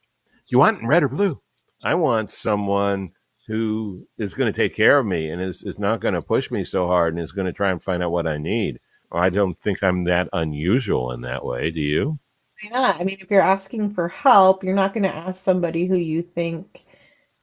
You 0.46 0.60
want 0.60 0.84
red 0.84 1.02
or 1.02 1.08
blue? 1.08 1.40
I 1.82 1.94
want 1.96 2.30
someone 2.30 3.12
who 3.48 4.06
is 4.18 4.34
going 4.34 4.52
to 4.52 4.56
take 4.56 4.74
care 4.74 4.98
of 4.98 5.06
me 5.06 5.30
and 5.30 5.42
is, 5.42 5.62
is 5.62 5.78
not 5.78 6.00
going 6.00 6.14
to 6.14 6.22
push 6.22 6.50
me 6.50 6.62
so 6.64 6.86
hard 6.86 7.14
and 7.14 7.22
is 7.22 7.32
going 7.32 7.46
to 7.46 7.52
try 7.52 7.70
and 7.70 7.82
find 7.82 8.02
out 8.02 8.12
what 8.12 8.26
I 8.26 8.36
need. 8.36 8.78
I 9.10 9.30
don't 9.30 9.58
think 9.60 9.82
I'm 9.82 10.04
that 10.04 10.28
unusual 10.32 11.12
in 11.12 11.22
that 11.22 11.44
way. 11.44 11.70
Do 11.70 11.80
you? 11.80 12.18
Yeah. 12.62 12.94
I 12.98 13.04
mean, 13.04 13.16
if 13.20 13.30
you're 13.30 13.40
asking 13.40 13.94
for 13.94 14.08
help, 14.08 14.62
you're 14.62 14.74
not 14.74 14.92
going 14.92 15.04
to 15.04 15.14
ask 15.14 15.42
somebody 15.42 15.86
who 15.86 15.96
you 15.96 16.22
think 16.22 16.84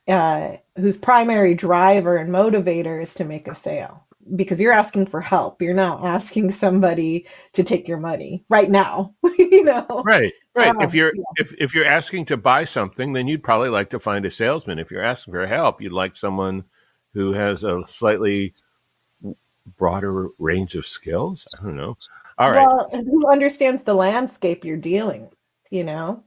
uh, 0.08 0.58
whose 0.76 0.98
primary 0.98 1.56
driver 1.56 2.16
and 2.18 2.30
motivator 2.30 3.02
is 3.02 3.16
to 3.16 3.26
make 3.26 3.48
a 3.48 3.56
sale 3.56 4.06
because 4.36 4.62
you're 4.62 4.74
asking 4.74 5.08
for 5.08 5.22
help. 5.22 5.62
You're 5.62 5.74
not 5.74 6.04
asking 6.04 6.52
somebody 6.52 7.28
to 7.54 7.64
take 7.64 7.88
your 7.88 7.98
money 7.98 8.46
right 8.50 8.70
now. 8.70 9.16
you 9.38 9.64
know, 9.64 10.04
right, 10.06 10.34
right. 10.56 10.70
Um, 10.70 10.82
if 10.82 10.94
you're 10.94 11.14
yeah. 11.16 11.24
if 11.38 11.54
if 11.60 11.76
you're 11.76 11.86
asking 11.86 12.26
to 12.26 12.38
buy 12.38 12.64
something, 12.64 13.14
then 13.14 13.28
you'd 13.28 13.44
probably 13.44 13.70
like 13.70 13.90
to 13.92 14.00
find 14.00 14.26
a 14.26 14.32
salesman. 14.32 14.80
If 14.80 14.92
you're 14.92 15.04
asking 15.04 15.34
for 15.34 15.46
help, 15.46 15.82
you'd 15.82 15.92
like 15.92 16.16
someone 16.16 16.66
who 17.14 17.34
has 17.34 17.64
a 17.64 17.86
slightly 17.88 18.54
broader 19.78 20.30
range 20.38 20.76
of 20.76 20.86
skills. 20.86 21.48
I 21.58 21.64
don't 21.64 21.78
know. 21.78 21.98
All 22.38 22.52
right. 22.52 22.68
Well, 22.68 22.90
who 22.92 23.32
understands 23.32 23.84
the 23.84 23.94
landscape 23.94 24.66
you're 24.66 24.78
dealing? 24.78 25.30
You 25.70 25.84
know. 25.84 26.24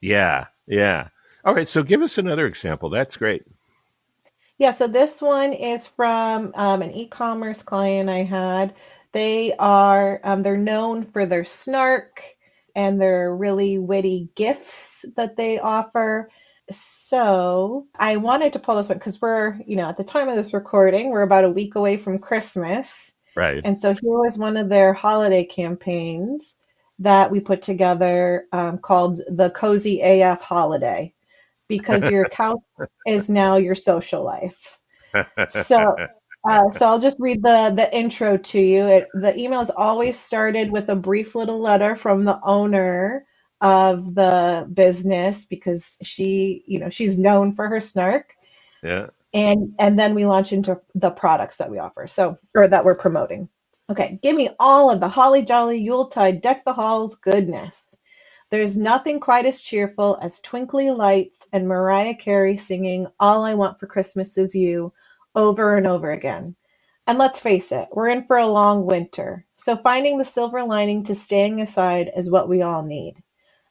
Yeah, 0.00 0.46
yeah. 0.66 1.08
All 1.44 1.54
right. 1.54 1.68
So 1.68 1.82
give 1.82 2.02
us 2.02 2.18
another 2.18 2.46
example. 2.46 2.90
That's 2.90 3.16
great. 3.16 3.44
Yeah, 4.56 4.70
so 4.70 4.86
this 4.86 5.20
one 5.20 5.52
is 5.52 5.88
from 5.88 6.52
um, 6.54 6.80
an 6.82 6.92
e-commerce 6.92 7.62
client 7.62 8.08
I 8.08 8.22
had. 8.22 8.74
They 9.10 9.52
are 9.54 10.20
um, 10.22 10.42
they're 10.42 10.56
known 10.56 11.06
for 11.06 11.26
their 11.26 11.44
snark 11.44 12.22
and 12.74 13.00
their 13.00 13.34
really 13.34 13.78
witty 13.78 14.30
gifts 14.34 15.04
that 15.16 15.36
they 15.36 15.58
offer. 15.58 16.30
So 16.70 17.86
I 17.94 18.16
wanted 18.16 18.54
to 18.54 18.58
pull 18.58 18.76
this 18.76 18.88
one 18.88 18.98
because 18.98 19.20
we're, 19.20 19.60
you 19.66 19.76
know, 19.76 19.88
at 19.88 19.96
the 19.96 20.04
time 20.04 20.28
of 20.28 20.36
this 20.36 20.54
recording, 20.54 21.10
we're 21.10 21.22
about 21.22 21.44
a 21.44 21.50
week 21.50 21.74
away 21.74 21.96
from 21.96 22.18
Christmas. 22.18 23.12
Right. 23.36 23.60
And 23.64 23.78
so 23.78 23.92
here 23.92 24.00
was 24.18 24.38
one 24.38 24.56
of 24.56 24.68
their 24.68 24.92
holiday 24.92 25.44
campaigns 25.44 26.56
that 27.00 27.30
we 27.30 27.40
put 27.40 27.62
together 27.62 28.46
um, 28.52 28.78
called 28.78 29.20
the 29.26 29.50
Cozy 29.50 30.00
AF 30.00 30.40
Holiday 30.40 31.12
because 31.68 32.08
your 32.08 32.24
couch 32.30 32.60
is 33.06 33.28
now 33.28 33.56
your 33.56 33.74
social 33.74 34.24
life. 34.24 34.78
So, 35.48 35.96
uh, 36.48 36.70
so 36.70 36.86
I'll 36.86 37.00
just 37.00 37.16
read 37.18 37.42
the 37.42 37.72
the 37.74 37.96
intro 37.96 38.36
to 38.36 38.60
you. 38.60 38.86
It, 38.86 39.08
the 39.14 39.32
emails 39.32 39.70
always 39.74 40.18
started 40.18 40.70
with 40.70 40.88
a 40.90 40.96
brief 40.96 41.34
little 41.34 41.60
letter 41.60 41.96
from 41.96 42.24
the 42.24 42.38
owner 42.42 43.26
of 43.60 44.14
the 44.14 44.68
business 44.72 45.46
because 45.46 45.96
she, 46.02 46.62
you 46.66 46.78
know, 46.78 46.90
she's 46.90 47.16
known 47.16 47.54
for 47.54 47.68
her 47.68 47.80
snark. 47.80 48.34
Yeah. 48.82 49.08
And 49.32 49.74
and 49.78 49.98
then 49.98 50.14
we 50.14 50.26
launch 50.26 50.52
into 50.52 50.80
the 50.94 51.10
products 51.10 51.56
that 51.56 51.70
we 51.70 51.78
offer. 51.78 52.06
So 52.06 52.38
or 52.54 52.68
that 52.68 52.84
we're 52.84 52.94
promoting. 52.94 53.48
Okay, 53.90 54.18
give 54.22 54.36
me 54.36 54.50
all 54.58 54.90
of 54.90 55.00
the 55.00 55.08
holly 55.08 55.42
jolly 55.42 55.78
Yuletide 55.78 56.42
deck 56.42 56.64
the 56.64 56.72
halls 56.72 57.16
goodness. 57.16 57.86
There's 58.50 58.76
nothing 58.76 59.18
quite 59.18 59.46
as 59.46 59.60
cheerful 59.62 60.18
as 60.20 60.40
twinkly 60.40 60.90
lights 60.90 61.46
and 61.52 61.66
Mariah 61.66 62.14
Carey 62.14 62.56
singing 62.56 63.06
All 63.18 63.44
I 63.44 63.54
Want 63.54 63.80
for 63.80 63.86
Christmas 63.86 64.38
Is 64.38 64.54
You 64.54 64.92
over 65.34 65.76
and 65.76 65.86
over 65.86 66.10
again. 66.10 66.56
And 67.06 67.18
let's 67.18 67.40
face 67.40 67.72
it, 67.72 67.88
we're 67.92 68.08
in 68.08 68.24
for 68.24 68.38
a 68.38 68.46
long 68.46 68.86
winter, 68.86 69.44
so 69.56 69.76
finding 69.76 70.18
the 70.18 70.24
silver 70.24 70.62
lining 70.64 71.04
to 71.04 71.14
staying 71.14 71.60
aside 71.60 72.10
is 72.16 72.30
what 72.30 72.48
we 72.48 72.62
all 72.62 72.82
need. 72.82 73.22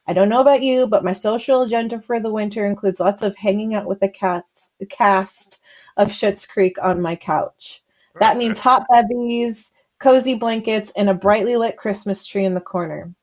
I 0.05 0.12
don't 0.13 0.27
know 0.27 0.41
about 0.41 0.63
you, 0.63 0.88
but 0.88 1.05
my 1.05 1.13
social 1.13 1.62
agenda 1.62 2.01
for 2.01 2.20
the 2.20 2.32
winter 2.32 2.65
includes 2.65 3.00
lots 3.00 3.22
of 3.22 3.38
hanging 3.38 3.74
out 3.74 3.86
with 3.86 4.01
the 4.01 4.10
cats, 4.10 4.72
the 4.77 4.86
cast 4.86 5.62
of 5.96 6.10
Schitt's 6.10 6.46
Creek 6.46 6.77
on 6.82 7.01
my 7.01 7.15
couch. 7.15 7.82
That 8.20 8.36
means 8.36 8.60
hot 8.60 8.86
bevies, 8.93 9.72
cozy 10.00 10.36
blankets, 10.36 10.91
and 10.98 11.10
a 11.10 11.13
brightly 11.13 11.55
lit 11.55 11.77
Christmas 11.77 12.25
tree 12.25 12.43
in 12.43 12.53
the 12.53 12.60
corner. 12.60 13.15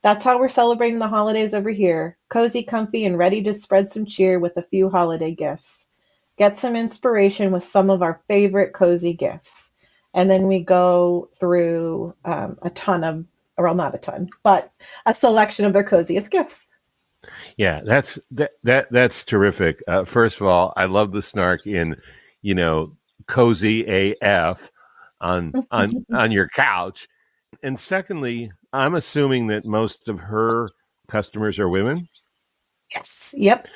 That's 0.00 0.24
how 0.24 0.38
we're 0.38 0.48
celebrating 0.48 1.00
the 1.00 1.08
holidays 1.08 1.54
over 1.54 1.70
here, 1.70 2.16
cozy, 2.28 2.62
comfy, 2.62 3.04
and 3.04 3.18
ready 3.18 3.42
to 3.42 3.52
spread 3.52 3.88
some 3.88 4.06
cheer 4.06 4.38
with 4.38 4.56
a 4.56 4.62
few 4.62 4.88
holiday 4.88 5.34
gifts. 5.34 5.87
Get 6.38 6.56
some 6.56 6.76
inspiration 6.76 7.50
with 7.50 7.62
some 7.62 7.90
of 7.90 8.02
our 8.02 8.20
favorite 8.28 8.72
cozy 8.72 9.12
gifts. 9.12 9.72
And 10.14 10.30
then 10.30 10.46
we 10.46 10.60
go 10.60 11.28
through 11.38 12.14
um, 12.24 12.58
a 12.62 12.70
ton 12.70 13.04
of, 13.04 13.24
well, 13.56 13.74
not 13.74 13.94
a 13.94 13.98
ton, 13.98 14.30
but 14.42 14.72
a 15.04 15.14
selection 15.14 15.64
of 15.64 15.72
their 15.72 15.84
coziest 15.84 16.30
gifts. 16.30 16.64
Yeah, 17.56 17.82
that's 17.84 18.18
that 18.30 18.52
that 18.62 18.90
that's 18.90 19.24
terrific. 19.24 19.82
Uh, 19.88 20.04
first 20.04 20.40
of 20.40 20.46
all, 20.46 20.72
I 20.76 20.84
love 20.84 21.12
the 21.12 21.20
snark 21.20 21.66
in, 21.66 21.96
you 22.42 22.54
know, 22.54 22.96
cozy 23.26 23.84
AF 24.22 24.70
on 25.20 25.52
on 25.70 26.06
on 26.14 26.30
your 26.30 26.48
couch, 26.48 27.08
and 27.62 27.78
secondly, 27.78 28.52
I'm 28.72 28.94
assuming 28.94 29.48
that 29.48 29.64
most 29.64 30.08
of 30.08 30.20
her 30.20 30.70
customers 31.08 31.58
are 31.58 31.68
women. 31.68 32.08
Yes. 32.94 33.34
Yep. 33.36 33.68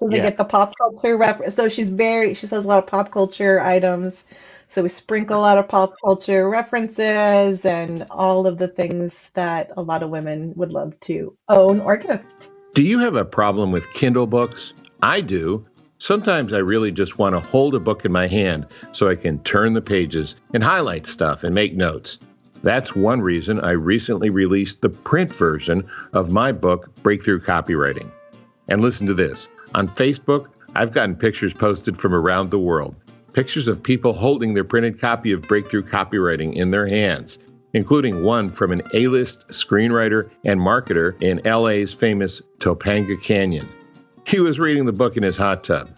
So 0.00 0.08
they 0.08 0.16
yeah. 0.16 0.22
get 0.22 0.38
the 0.38 0.44
pop 0.44 0.76
culture 0.78 1.16
reference. 1.16 1.54
So 1.54 1.68
she's 1.68 1.90
very 1.90 2.34
she 2.34 2.46
says 2.46 2.64
a 2.64 2.68
lot 2.68 2.78
of 2.78 2.86
pop 2.86 3.12
culture 3.12 3.60
items. 3.60 4.24
So 4.66 4.82
we 4.82 4.88
sprinkle 4.88 5.38
a 5.38 5.42
lot 5.42 5.58
of 5.58 5.68
pop 5.68 5.94
culture 6.02 6.48
references 6.48 7.66
and 7.66 8.06
all 8.10 8.46
of 8.46 8.56
the 8.56 8.68
things 8.68 9.30
that 9.30 9.70
a 9.76 9.82
lot 9.82 10.02
of 10.02 10.10
women 10.10 10.54
would 10.56 10.72
love 10.72 10.98
to 11.00 11.36
own 11.48 11.80
or 11.80 11.96
gift. 11.98 12.50
Do 12.72 12.82
you 12.82 12.98
have 13.00 13.14
a 13.14 13.24
problem 13.24 13.72
with 13.72 13.92
Kindle 13.92 14.26
books? 14.26 14.72
I 15.02 15.20
do. 15.20 15.66
Sometimes 15.98 16.54
I 16.54 16.58
really 16.58 16.92
just 16.92 17.18
want 17.18 17.34
to 17.34 17.40
hold 17.40 17.74
a 17.74 17.80
book 17.80 18.06
in 18.06 18.12
my 18.12 18.26
hand 18.26 18.66
so 18.92 19.10
I 19.10 19.16
can 19.16 19.38
turn 19.40 19.74
the 19.74 19.82
pages 19.82 20.36
and 20.54 20.64
highlight 20.64 21.06
stuff 21.06 21.44
and 21.44 21.54
make 21.54 21.76
notes. 21.76 22.18
That's 22.62 22.94
one 22.94 23.20
reason 23.20 23.60
I 23.60 23.72
recently 23.72 24.30
released 24.30 24.80
the 24.80 24.88
print 24.88 25.32
version 25.32 25.86
of 26.14 26.30
my 26.30 26.52
book, 26.52 26.94
Breakthrough 27.02 27.40
Copywriting. 27.40 28.10
And 28.68 28.80
listen 28.80 29.06
to 29.08 29.14
this 29.14 29.48
on 29.74 29.88
Facebook, 29.88 30.48
I've 30.74 30.92
gotten 30.92 31.16
pictures 31.16 31.54
posted 31.54 32.00
from 32.00 32.14
around 32.14 32.50
the 32.50 32.58
world, 32.58 32.94
pictures 33.32 33.68
of 33.68 33.82
people 33.82 34.12
holding 34.12 34.54
their 34.54 34.64
printed 34.64 35.00
copy 35.00 35.32
of 35.32 35.42
Breakthrough 35.42 35.82
Copywriting 35.82 36.54
in 36.54 36.70
their 36.70 36.86
hands, 36.86 37.38
including 37.72 38.22
one 38.22 38.50
from 38.50 38.72
an 38.72 38.82
A 38.94 39.08
list 39.08 39.46
screenwriter 39.48 40.30
and 40.44 40.60
marketer 40.60 41.20
in 41.22 41.40
LA's 41.44 41.92
famous 41.92 42.40
Topanga 42.58 43.20
Canyon. 43.22 43.68
He 44.26 44.40
was 44.40 44.58
reading 44.58 44.86
the 44.86 44.92
book 44.92 45.16
in 45.16 45.22
his 45.22 45.36
hot 45.36 45.64
tub. 45.64 45.90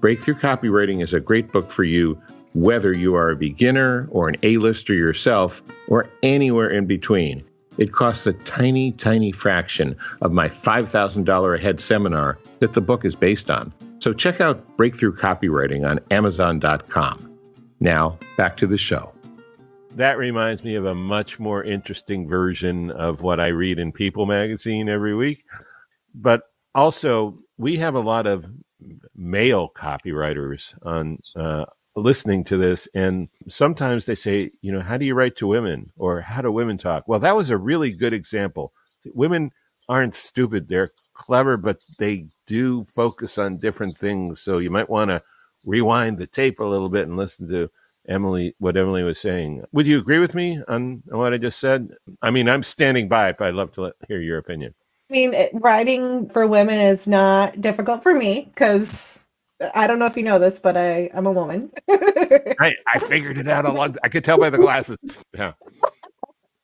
Breakthrough 0.00 0.34
Copywriting 0.34 1.02
is 1.02 1.12
a 1.12 1.20
great 1.20 1.52
book 1.52 1.70
for 1.70 1.84
you 1.84 2.20
whether 2.54 2.92
you 2.92 3.14
are 3.14 3.30
a 3.30 3.36
beginner 3.36 4.08
or 4.10 4.28
an 4.28 4.36
A-lister 4.42 4.94
yourself 4.94 5.62
or 5.88 6.08
anywhere 6.22 6.70
in 6.70 6.86
between. 6.86 7.44
It 7.78 7.92
costs 7.92 8.26
a 8.26 8.32
tiny, 8.32 8.92
tiny 8.92 9.32
fraction 9.32 9.96
of 10.20 10.32
my 10.32 10.48
$5,000 10.48 11.54
a 11.54 11.60
head 11.60 11.80
seminar 11.80 12.38
that 12.60 12.74
the 12.74 12.80
book 12.80 13.04
is 13.04 13.14
based 13.14 13.50
on. 13.50 13.72
So 13.98 14.12
check 14.12 14.40
out 14.40 14.76
Breakthrough 14.76 15.16
Copywriting 15.16 15.88
on 15.88 16.00
Amazon.com. 16.10 17.38
Now, 17.80 18.18
back 18.36 18.56
to 18.58 18.66
the 18.66 18.78
show. 18.78 19.12
That 19.96 20.18
reminds 20.18 20.62
me 20.62 20.76
of 20.76 20.84
a 20.84 20.94
much 20.94 21.40
more 21.40 21.64
interesting 21.64 22.28
version 22.28 22.90
of 22.92 23.22
what 23.22 23.40
I 23.40 23.48
read 23.48 23.78
in 23.78 23.90
People 23.90 24.26
magazine 24.26 24.88
every 24.88 25.14
week. 25.14 25.44
But 26.14 26.42
also, 26.74 27.38
we 27.58 27.76
have 27.76 27.94
a 27.94 28.00
lot 28.00 28.26
of 28.26 28.46
male 29.16 29.70
copywriters 29.76 30.74
on 30.82 31.18
uh, 31.36 31.64
listening 31.96 32.44
to 32.44 32.56
this 32.56 32.88
and 32.94 33.28
sometimes 33.48 34.06
they 34.06 34.14
say, 34.14 34.50
you 34.62 34.72
know, 34.72 34.80
how 34.80 34.96
do 34.96 35.04
you 35.04 35.14
write 35.14 35.36
to 35.36 35.46
women 35.46 35.90
or 35.96 36.20
how 36.20 36.40
do 36.40 36.50
women 36.50 36.78
talk? 36.78 37.06
Well, 37.06 37.20
that 37.20 37.36
was 37.36 37.50
a 37.50 37.58
really 37.58 37.90
good 37.90 38.12
example. 38.12 38.72
Women 39.12 39.50
aren't 39.88 40.14
stupid. 40.14 40.68
They're 40.68 40.92
clever, 41.14 41.56
but 41.56 41.78
they 41.98 42.26
do 42.50 42.84
focus 42.84 43.38
on 43.38 43.58
different 43.58 43.96
things. 43.96 44.40
So 44.40 44.58
you 44.58 44.70
might 44.70 44.90
want 44.90 45.10
to 45.10 45.22
rewind 45.64 46.18
the 46.18 46.26
tape 46.26 46.58
a 46.58 46.64
little 46.64 46.88
bit 46.88 47.06
and 47.06 47.16
listen 47.16 47.48
to 47.48 47.70
Emily, 48.08 48.56
what 48.58 48.76
Emily 48.76 49.04
was 49.04 49.20
saying. 49.20 49.62
Would 49.70 49.86
you 49.86 50.00
agree 50.00 50.18
with 50.18 50.34
me 50.34 50.60
on, 50.66 51.00
on 51.12 51.18
what 51.18 51.32
I 51.32 51.38
just 51.38 51.60
said? 51.60 51.94
I 52.22 52.30
mean, 52.32 52.48
I'm 52.48 52.64
standing 52.64 53.06
by 53.08 53.28
it, 53.28 53.36
but 53.38 53.46
I'd 53.46 53.54
love 53.54 53.70
to 53.74 53.82
let, 53.82 53.92
hear 54.08 54.20
your 54.20 54.38
opinion. 54.38 54.74
I 55.08 55.12
mean, 55.12 55.34
writing 55.54 56.28
for 56.28 56.44
women 56.48 56.80
is 56.80 57.06
not 57.06 57.60
difficult 57.60 58.02
for 58.02 58.14
me 58.14 58.46
because 58.52 59.20
I 59.76 59.86
don't 59.86 60.00
know 60.00 60.06
if 60.06 60.16
you 60.16 60.24
know 60.24 60.40
this, 60.40 60.58
but 60.58 60.76
I, 60.76 61.08
I'm 61.14 61.26
a 61.26 61.32
woman. 61.32 61.70
I, 61.88 62.74
I 62.92 62.98
figured 62.98 63.38
it 63.38 63.46
out 63.48 63.64
a 63.64 63.70
lot. 63.70 63.96
I 64.02 64.08
could 64.08 64.24
tell 64.24 64.38
by 64.38 64.50
the 64.50 64.58
glasses. 64.58 64.98
Yeah. 65.34 65.52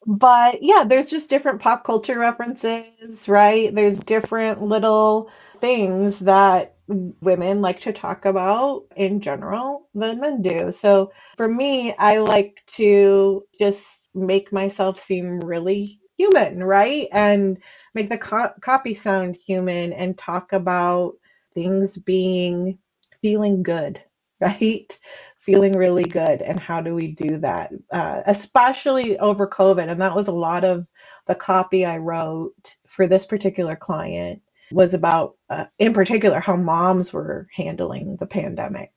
But 0.06 0.62
yeah, 0.62 0.84
there's 0.86 1.10
just 1.10 1.30
different 1.30 1.62
pop 1.62 1.84
culture 1.84 2.18
references, 2.18 3.28
right? 3.28 3.74
There's 3.74 4.00
different 4.00 4.62
little 4.62 5.30
things 5.60 6.20
that 6.20 6.76
women 6.88 7.62
like 7.62 7.80
to 7.82 7.94
talk 7.94 8.26
about 8.26 8.84
in 8.96 9.20
general 9.22 9.88
than 9.94 10.20
men 10.20 10.42
do. 10.42 10.72
So 10.72 11.12
for 11.38 11.48
me, 11.48 11.94
I 11.96 12.18
like 12.18 12.62
to 12.76 13.44
just 13.60 14.10
make 14.14 14.52
myself 14.52 15.00
seem 15.00 15.40
really 15.40 16.00
human, 16.18 16.64
right? 16.64 17.08
And 17.12 17.60
make 17.94 18.10
the 18.10 18.18
co- 18.18 18.54
copy 18.60 18.94
sound 18.94 19.36
human 19.46 19.92
and 19.94 20.18
talk 20.18 20.52
about 20.52 21.14
things 21.54 21.98
being 21.98 22.78
feeling 23.22 23.62
good, 23.64 24.02
right? 24.40 24.98
Feeling 25.46 25.74
really 25.74 26.04
good. 26.04 26.42
And 26.42 26.58
how 26.58 26.80
do 26.80 26.94
we 26.94 27.12
do 27.12 27.38
that? 27.38 27.72
Uh, 27.90 28.22
especially 28.26 29.16
over 29.16 29.46
COVID. 29.46 29.88
And 29.88 30.02
that 30.02 30.16
was 30.16 30.26
a 30.26 30.32
lot 30.32 30.64
of 30.64 30.86
the 31.26 31.36
copy 31.36 31.86
I 31.86 31.98
wrote 31.98 32.76
for 32.88 33.06
this 33.06 33.26
particular 33.26 33.76
client 33.76 34.42
was 34.72 34.92
about, 34.92 35.36
uh, 35.48 35.66
in 35.78 35.92
particular, 35.92 36.40
how 36.40 36.56
moms 36.56 37.12
were 37.12 37.46
handling 37.54 38.16
the 38.16 38.26
pandemic 38.26 38.90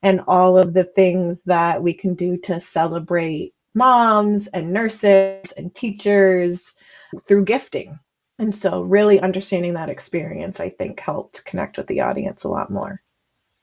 and 0.00 0.22
all 0.28 0.56
of 0.56 0.72
the 0.72 0.84
things 0.84 1.40
that 1.46 1.82
we 1.82 1.94
can 1.94 2.14
do 2.14 2.36
to 2.36 2.60
celebrate 2.60 3.54
moms 3.74 4.46
and 4.46 4.72
nurses 4.72 5.52
and 5.56 5.74
teachers 5.74 6.76
through 7.26 7.44
gifting. 7.44 7.98
And 8.38 8.54
so, 8.54 8.82
really 8.82 9.18
understanding 9.18 9.74
that 9.74 9.88
experience, 9.88 10.60
I 10.60 10.68
think, 10.68 11.00
helped 11.00 11.44
connect 11.44 11.76
with 11.76 11.88
the 11.88 12.02
audience 12.02 12.44
a 12.44 12.48
lot 12.48 12.70
more. 12.70 13.02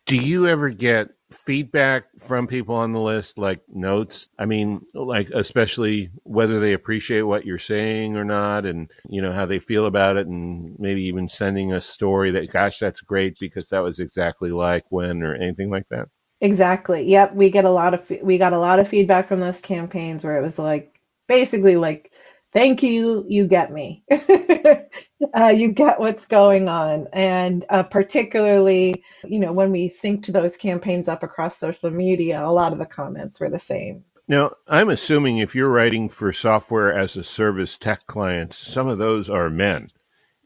Do 0.05 0.17
you 0.17 0.47
ever 0.47 0.69
get 0.69 1.09
feedback 1.31 2.05
from 2.19 2.47
people 2.47 2.75
on 2.75 2.91
the 2.91 3.01
list, 3.01 3.37
like 3.37 3.61
notes? 3.67 4.29
I 4.37 4.45
mean, 4.45 4.81
like 4.93 5.29
especially 5.33 6.11
whether 6.23 6.59
they 6.59 6.73
appreciate 6.73 7.23
what 7.23 7.45
you're 7.45 7.57
saying 7.57 8.15
or 8.15 8.23
not, 8.23 8.65
and 8.65 8.89
you 9.09 9.21
know 9.21 9.31
how 9.31 9.45
they 9.45 9.59
feel 9.59 9.87
about 9.87 10.17
it, 10.17 10.27
and 10.27 10.75
maybe 10.79 11.03
even 11.03 11.27
sending 11.27 11.73
a 11.73 11.81
story 11.81 12.31
that, 12.31 12.51
gosh, 12.51 12.79
that's 12.79 13.01
great 13.01 13.37
because 13.39 13.69
that 13.69 13.83
was 13.83 13.99
exactly 13.99 14.51
like 14.51 14.85
when, 14.89 15.23
or 15.23 15.35
anything 15.35 15.69
like 15.71 15.87
that. 15.89 16.07
Exactly. 16.41 17.03
Yep. 17.09 17.33
We 17.33 17.49
get 17.49 17.65
a 17.65 17.69
lot 17.69 17.93
of 17.93 18.11
we 18.21 18.37
got 18.37 18.53
a 18.53 18.59
lot 18.59 18.79
of 18.79 18.87
feedback 18.87 19.27
from 19.27 19.39
those 19.39 19.61
campaigns 19.61 20.23
where 20.23 20.37
it 20.37 20.41
was 20.41 20.59
like 20.59 20.99
basically 21.27 21.75
like 21.77 22.11
thank 22.55 22.81
you, 22.81 23.25
you 23.27 23.45
get 23.45 23.71
me. 23.71 24.01
uh, 24.11 25.53
you 25.53 25.71
get 25.71 25.99
what's 25.99 26.25
going 26.25 26.69
on. 26.69 27.07
And 27.11 27.65
uh, 27.69 27.83
particularly, 27.83 29.03
you 29.25 29.39
know, 29.39 29.51
when 29.51 29.71
we 29.71 29.89
synced 29.89 30.31
those 30.31 30.55
campaigns 30.55 31.09
up 31.09 31.21
across 31.21 31.57
social 31.57 31.91
media, 31.91 32.43
a 32.43 32.47
lot 32.47 32.71
of 32.71 32.79
the 32.79 32.85
comments 32.85 33.39
were 33.39 33.49
the 33.49 33.59
same. 33.59 34.05
Now, 34.27 34.53
I'm 34.67 34.89
assuming 34.89 35.37
if 35.37 35.53
you're 35.53 35.69
writing 35.69 36.09
for 36.09 36.31
software 36.33 36.91
as 36.91 37.17
a 37.17 37.23
service 37.23 37.75
tech 37.75 38.07
clients, 38.07 38.57
some 38.57 38.87
of 38.87 38.97
those 38.97 39.29
are 39.29 39.51
men, 39.51 39.89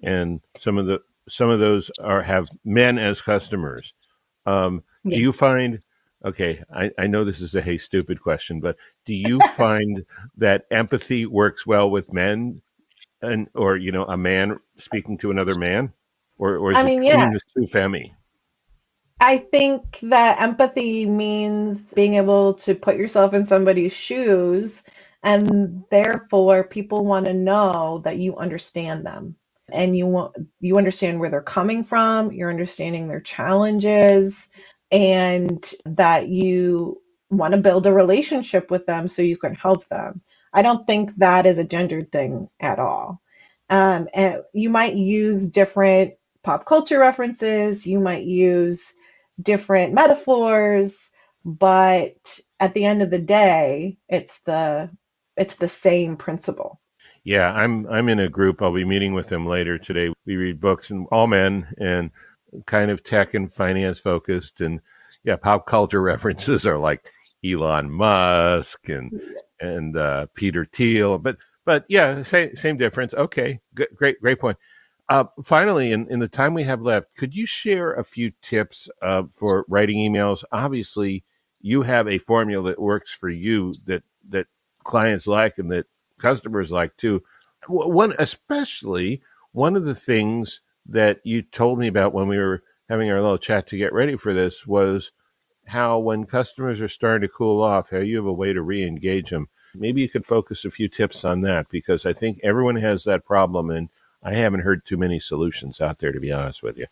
and 0.04 0.42
some 0.60 0.78
of 0.78 0.88
the 0.88 1.00
some 1.30 1.50
of 1.50 1.60
those 1.60 1.90
are 2.04 2.22
have 2.24 2.50
men 2.66 2.98
as 2.98 3.22
customers. 3.22 3.94
Um, 4.46 4.84
yeah. 5.06 5.16
Do 5.16 5.22
you 5.22 5.32
find 5.32 5.82
okay, 6.24 6.64
I, 6.74 6.92
I 6.98 7.08
know 7.08 7.24
this 7.24 7.42
is 7.42 7.56
a 7.56 7.62
hey 7.62 7.78
stupid 7.78 8.22
question, 8.22 8.60
but 8.60 8.78
do 9.06 9.14
you 9.14 9.40
find 9.56 10.06
that 10.38 10.66
empathy 10.72 11.26
works 11.26 11.66
well 11.66 11.90
with 11.90 12.14
men 12.14 12.62
and 13.22 13.48
or 13.54 13.78
you 13.78 13.92
know, 13.92 14.06
a 14.06 14.18
man 14.18 14.60
speaking 14.78 15.18
to 15.20 15.32
another 15.32 15.56
man? 15.56 15.94
Or 16.38 16.58
or 16.58 16.72
is 16.72 16.78
I 16.78 16.84
mean, 16.84 17.04
it 17.04 17.08
yeah. 17.08 17.32
too 17.56 17.68
femmy? 17.68 18.14
I 19.22 19.38
think 19.38 20.00
that 20.04 20.42
empathy 20.42 21.06
means 21.06 21.82
being 21.82 22.14
able 22.14 22.54
to 22.56 22.74
put 22.74 22.96
yourself 22.96 23.34
in 23.34 23.46
somebody's 23.46 23.94
shoes 23.94 24.84
and 25.24 25.84
therefore 25.92 26.64
people 26.64 27.04
want 27.04 27.26
to 27.26 27.34
know 27.34 28.00
that 28.06 28.18
you 28.18 28.38
understand 28.38 29.06
them 29.06 29.36
and 29.72 29.98
you 29.98 30.08
want 30.08 30.36
you 30.60 30.78
understand 30.78 31.20
where 31.20 31.30
they're 31.30 31.42
coming 31.42 31.84
from 31.84 32.32
you're 32.32 32.50
understanding 32.50 33.08
their 33.08 33.20
challenges 33.20 34.50
and 34.92 35.72
that 35.86 36.30
you 36.30 37.02
want 37.32 37.54
to 37.56 37.62
build 37.62 37.88
a 37.88 37.94
relationship 37.94 38.72
with 38.72 38.88
them 38.88 39.08
so 39.10 39.24
you 39.24 39.38
can 39.38 39.56
help 39.56 39.88
them. 39.90 40.22
I 40.54 40.64
don't 40.64 40.88
think 40.88 41.16
that 41.18 41.46
is 41.48 41.60
a 41.60 41.66
gendered 41.66 42.12
thing 42.12 42.50
at 42.60 42.80
all. 42.80 43.22
Um, 43.70 44.10
and 44.16 44.44
you 44.54 44.72
might 44.72 44.96
use 44.96 45.50
different 45.50 46.16
pop 46.44 46.66
culture 46.66 47.00
references, 47.00 47.88
you 47.88 48.00
might 48.02 48.26
use 48.26 48.96
different 49.42 49.94
metaphors, 49.94 51.12
but 51.46 52.40
at 52.60 52.74
the 52.74 52.86
end 52.86 53.04
of 53.04 53.12
the 53.12 53.22
day, 53.22 54.00
it's 54.10 54.42
the 54.42 54.92
it's 55.38 55.56
the 55.56 55.70
same 55.70 56.18
principle. 56.18 56.82
Yeah, 57.26 57.54
I'm 57.54 57.88
I'm 57.88 58.10
in 58.10 58.20
a 58.20 58.30
group. 58.30 58.64
I'll 58.64 58.74
be 58.74 58.86
meeting 58.86 59.14
with 59.14 59.30
them 59.30 59.48
later 59.48 59.78
today. 59.80 60.14
We 60.26 60.38
read 60.38 60.62
books 60.62 60.92
and 60.92 61.08
all 61.14 61.28
men 61.28 61.68
and 61.80 62.12
kind 62.66 62.92
of 62.92 63.04
tech 63.04 63.34
and 63.34 63.52
finance 63.54 64.00
focused. 64.00 64.62
And 64.62 64.82
yeah, 65.24 65.36
pop 65.36 65.66
culture 65.66 66.02
references 66.14 66.66
are 66.66 66.78
like 66.78 67.06
Elon 67.44 67.90
Musk 67.90 68.90
and 68.90 69.22
and 69.60 69.98
uh, 69.98 70.28
Peter 70.34 70.66
Thiel. 70.66 71.18
But 71.18 71.38
but 71.66 71.86
yeah, 71.88 72.24
same 72.24 72.56
same 72.56 72.78
difference. 72.78 73.14
Okay, 73.14 73.60
good, 73.76 73.90
great 73.96 74.20
great 74.22 74.40
point. 74.40 74.58
Uh, 75.10 75.26
finally, 75.44 75.92
in, 75.92 76.08
in 76.12 76.20
the 76.20 76.28
time 76.28 76.54
we 76.54 76.62
have 76.64 76.82
left, 76.82 77.08
could 77.18 77.34
you 77.34 77.48
share 77.48 77.94
a 77.94 78.04
few 78.04 78.32
tips 78.44 78.88
uh, 79.02 79.24
for 79.34 79.66
writing 79.68 79.98
emails? 79.98 80.44
Obviously, 80.52 81.24
you 81.62 81.82
have 81.82 82.08
a 82.08 82.20
formula 82.20 82.70
that 82.70 82.80
works 82.80 83.12
for 83.14 83.30
you 83.30 83.74
that 83.86 84.04
that 84.30 84.48
clients 84.84 85.26
like 85.26 85.58
and 85.58 85.72
that 85.72 85.88
customers 86.20 86.72
like 86.72 86.96
too. 86.98 87.24
One 87.68 88.14
especially 88.20 89.22
one 89.52 89.76
of 89.76 89.84
the 89.84 89.96
things 89.96 90.62
that 90.88 91.20
you 91.24 91.42
told 91.42 91.80
me 91.80 91.88
about 91.88 92.14
when 92.14 92.28
we 92.28 92.38
were 92.38 92.64
having 92.90 93.12
our 93.12 93.22
little 93.22 93.38
chat 93.38 93.68
to 93.68 93.78
get 93.78 93.94
ready 93.94 94.18
for 94.18 94.34
this 94.34 94.66
was 94.66 95.12
how 95.68 96.00
when 96.00 96.26
customers 96.26 96.82
are 96.82 96.88
starting 96.88 97.28
to 97.28 97.34
cool 97.34 97.62
off, 97.62 97.92
how 97.92 98.00
you 98.00 98.18
have 98.18 98.26
a 98.26 98.34
way 98.34 98.52
to 98.54 98.62
re-engage 98.62 99.30
them. 99.30 99.48
Maybe 99.76 100.02
you 100.02 100.10
could 100.10 100.26
focus 100.26 100.66
a 100.66 100.72
few 100.72 100.88
tips 100.88 101.24
on 101.24 101.42
that 101.42 101.70
because 101.70 102.06
I 102.06 102.14
think 102.14 102.40
everyone 102.44 102.76
has 102.78 103.04
that 103.04 103.26
problem 103.26 103.70
and 103.70 103.90
I 104.24 104.34
haven't 104.34 104.62
heard 104.62 104.86
too 104.86 104.98
many 104.98 105.20
solutions 105.20 105.80
out 105.80 106.00
there 106.00 106.12
to 106.12 106.20
be 106.20 106.32
honest 106.32 106.64
with 106.64 106.78
you. 106.78 106.88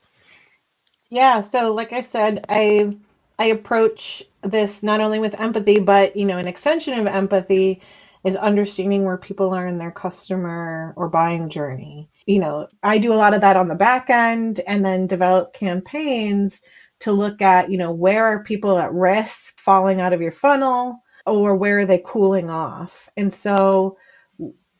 Yeah, 1.09 1.41
so 1.41 1.73
like 1.73 1.93
I 1.93 2.01
said, 2.01 2.45
I 2.49 2.95
I 3.39 3.45
approach 3.45 4.23
this 4.41 4.83
not 4.83 5.01
only 5.01 5.19
with 5.19 5.39
empathy 5.39 5.79
but, 5.79 6.15
you 6.15 6.25
know, 6.25 6.37
an 6.37 6.47
extension 6.47 6.99
of 6.99 7.07
empathy 7.07 7.81
is 8.27 8.35
understanding 8.35 9.05
where 9.05 9.17
people 9.17 9.53
are 9.53 9.65
in 9.65 9.77
their 9.77 9.91
customer 9.91 10.93
or 10.97 11.07
buying 11.07 11.47
journey. 11.47 12.09
You 12.25 12.39
know, 12.39 12.67
I 12.83 12.97
do 12.97 13.13
a 13.13 13.15
lot 13.15 13.33
of 13.33 13.39
that 13.39 13.55
on 13.55 13.69
the 13.69 13.75
back 13.75 14.09
end 14.09 14.59
and 14.67 14.83
then 14.83 15.07
develop 15.07 15.53
campaigns 15.53 16.61
to 16.99 17.13
look 17.13 17.41
at, 17.41 17.71
you 17.71 17.77
know, 17.77 17.93
where 17.93 18.25
are 18.25 18.43
people 18.43 18.77
at 18.79 18.91
risk 18.91 19.61
falling 19.61 20.01
out 20.01 20.11
of 20.11 20.21
your 20.21 20.33
funnel 20.33 21.01
or 21.25 21.55
where 21.55 21.79
are 21.79 21.85
they 21.85 22.01
cooling 22.03 22.49
off? 22.49 23.07
And 23.15 23.33
so 23.33 23.97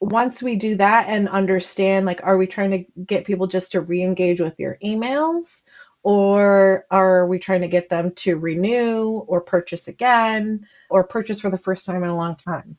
once 0.01 0.43
we 0.43 0.57
do 0.57 0.75
that 0.75 1.07
and 1.07 1.29
understand 1.29 2.05
like 2.05 2.19
are 2.23 2.37
we 2.37 2.47
trying 2.47 2.71
to 2.71 3.01
get 3.05 3.25
people 3.25 3.47
just 3.47 3.71
to 3.71 3.79
re-engage 3.79 4.41
with 4.41 4.59
your 4.59 4.77
emails 4.83 5.63
or 6.03 6.85
are 6.91 7.25
we 7.27 7.39
trying 7.39 7.61
to 7.61 7.69
get 7.69 7.87
them 7.87 8.11
to 8.11 8.37
renew 8.37 9.23
or 9.27 9.39
purchase 9.39 9.87
again 9.87 10.67
or 10.89 11.07
purchase 11.07 11.39
for 11.39 11.49
the 11.49 11.57
first 11.57 11.85
time 11.85 12.03
in 12.03 12.09
a 12.09 12.15
long 12.15 12.35
time 12.35 12.77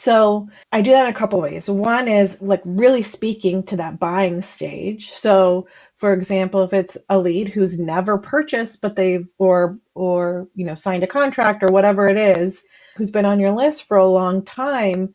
so 0.00 0.48
I 0.72 0.80
do 0.80 0.92
that 0.92 1.04
in 1.06 1.12
a 1.12 1.16
couple 1.18 1.40
ways. 1.40 1.68
One 1.68 2.08
is 2.08 2.40
like 2.40 2.62
really 2.64 3.02
speaking 3.02 3.64
to 3.64 3.76
that 3.76 4.00
buying 4.00 4.40
stage. 4.40 5.10
So 5.10 5.68
for 5.96 6.14
example, 6.14 6.62
if 6.64 6.72
it's 6.72 6.96
a 7.10 7.18
lead 7.18 7.50
who's 7.50 7.78
never 7.78 8.18
purchased 8.18 8.80
but 8.80 8.96
they've 8.96 9.28
or 9.38 9.78
or 9.94 10.48
you 10.54 10.64
know 10.64 10.74
signed 10.74 11.04
a 11.04 11.06
contract 11.06 11.62
or 11.62 11.68
whatever 11.68 12.08
it 12.08 12.16
is, 12.16 12.62
who's 12.96 13.10
been 13.10 13.26
on 13.26 13.40
your 13.40 13.52
list 13.52 13.84
for 13.84 13.98
a 13.98 14.06
long 14.06 14.42
time, 14.44 15.14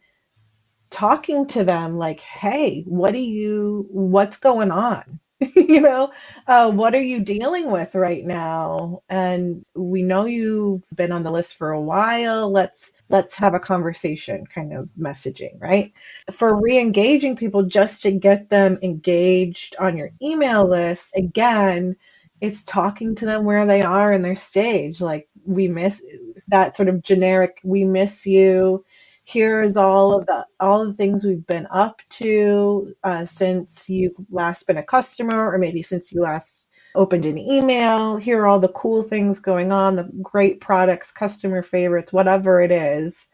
talking 0.91 1.48
to 1.48 1.63
them 1.63 1.95
like, 1.95 2.19
"Hey, 2.21 2.84
what 2.88 3.13
do 3.13 3.19
you 3.19 3.88
what's 3.89 4.38
going 4.38 4.71
on?" 4.71 5.19
you 5.56 5.82
know, 5.82 6.12
uh, 6.48 6.72
what 6.72 6.96
are 6.96 7.02
you 7.02 7.22
dealing 7.22 7.72
with 7.72 7.96
right 7.96 8.24
now? 8.24 9.02
And 9.10 9.66
we 9.76 10.04
know 10.04 10.26
you've 10.26 10.84
been 10.96 11.12
on 11.12 11.24
the 11.24 11.32
list 11.32 11.58
for 11.58 11.72
a 11.72 11.82
while. 11.82 12.52
Let's 12.52 12.94
let's 13.10 13.38
have 13.38 13.54
a 13.56 13.60
conversation 13.60 14.46
kind 14.48 14.74
of 14.74 14.90
messaging, 15.00 15.62
right? 15.62 15.94
For 16.32 16.62
re-engaging 16.62 17.38
people 17.38 17.64
just 17.64 18.04
to 18.04 18.12
get 18.12 18.50
them 18.50 18.80
engaged 18.84 19.76
on 19.80 19.98
your 19.98 20.12
email 20.22 20.68
list, 20.68 21.16
again, 21.18 21.96
it's 22.42 22.64
talking 22.64 23.16
to 23.16 23.26
them 23.26 23.46
where 23.46 23.66
they 23.66 23.84
are 23.84 24.14
in 24.14 24.24
their 24.24 24.36
stage. 24.38 25.02
Like 25.02 25.30
we 25.46 25.68
miss 25.68 26.04
that 26.50 26.76
sort 26.76 26.90
of 26.90 27.04
generic, 27.04 27.60
we 27.64 27.86
miss 27.86 28.26
you. 28.28 28.86
Here's 29.26 29.76
all 29.76 30.14
of 30.14 30.28
the 30.28 30.46
all 30.60 30.86
the 30.86 30.94
things 30.94 31.26
we've 31.26 31.46
been 31.46 31.68
up 31.72 32.02
to 32.12 32.94
uh, 33.04 33.26
since 33.26 33.90
you've 33.90 34.16
last 34.30 34.68
been 34.68 34.78
a 34.78 34.84
customer, 34.84 35.52
or 35.52 35.58
maybe 35.58 35.82
since 35.82 36.14
you 36.14 36.22
last 36.22 36.70
opened 36.94 37.26
an 37.26 37.40
email. 37.40 38.18
Here 38.18 38.40
are 38.42 38.48
all 38.48 38.60
the 38.60 38.70
cool 38.70 39.02
things 39.02 39.40
going 39.40 39.72
on, 39.72 39.96
the 39.96 40.10
great 40.22 40.62
products, 40.62 41.12
customer 41.12 41.64
favorites, 41.64 42.14
whatever 42.14 42.62
it 42.62 42.72
is. 42.72 43.28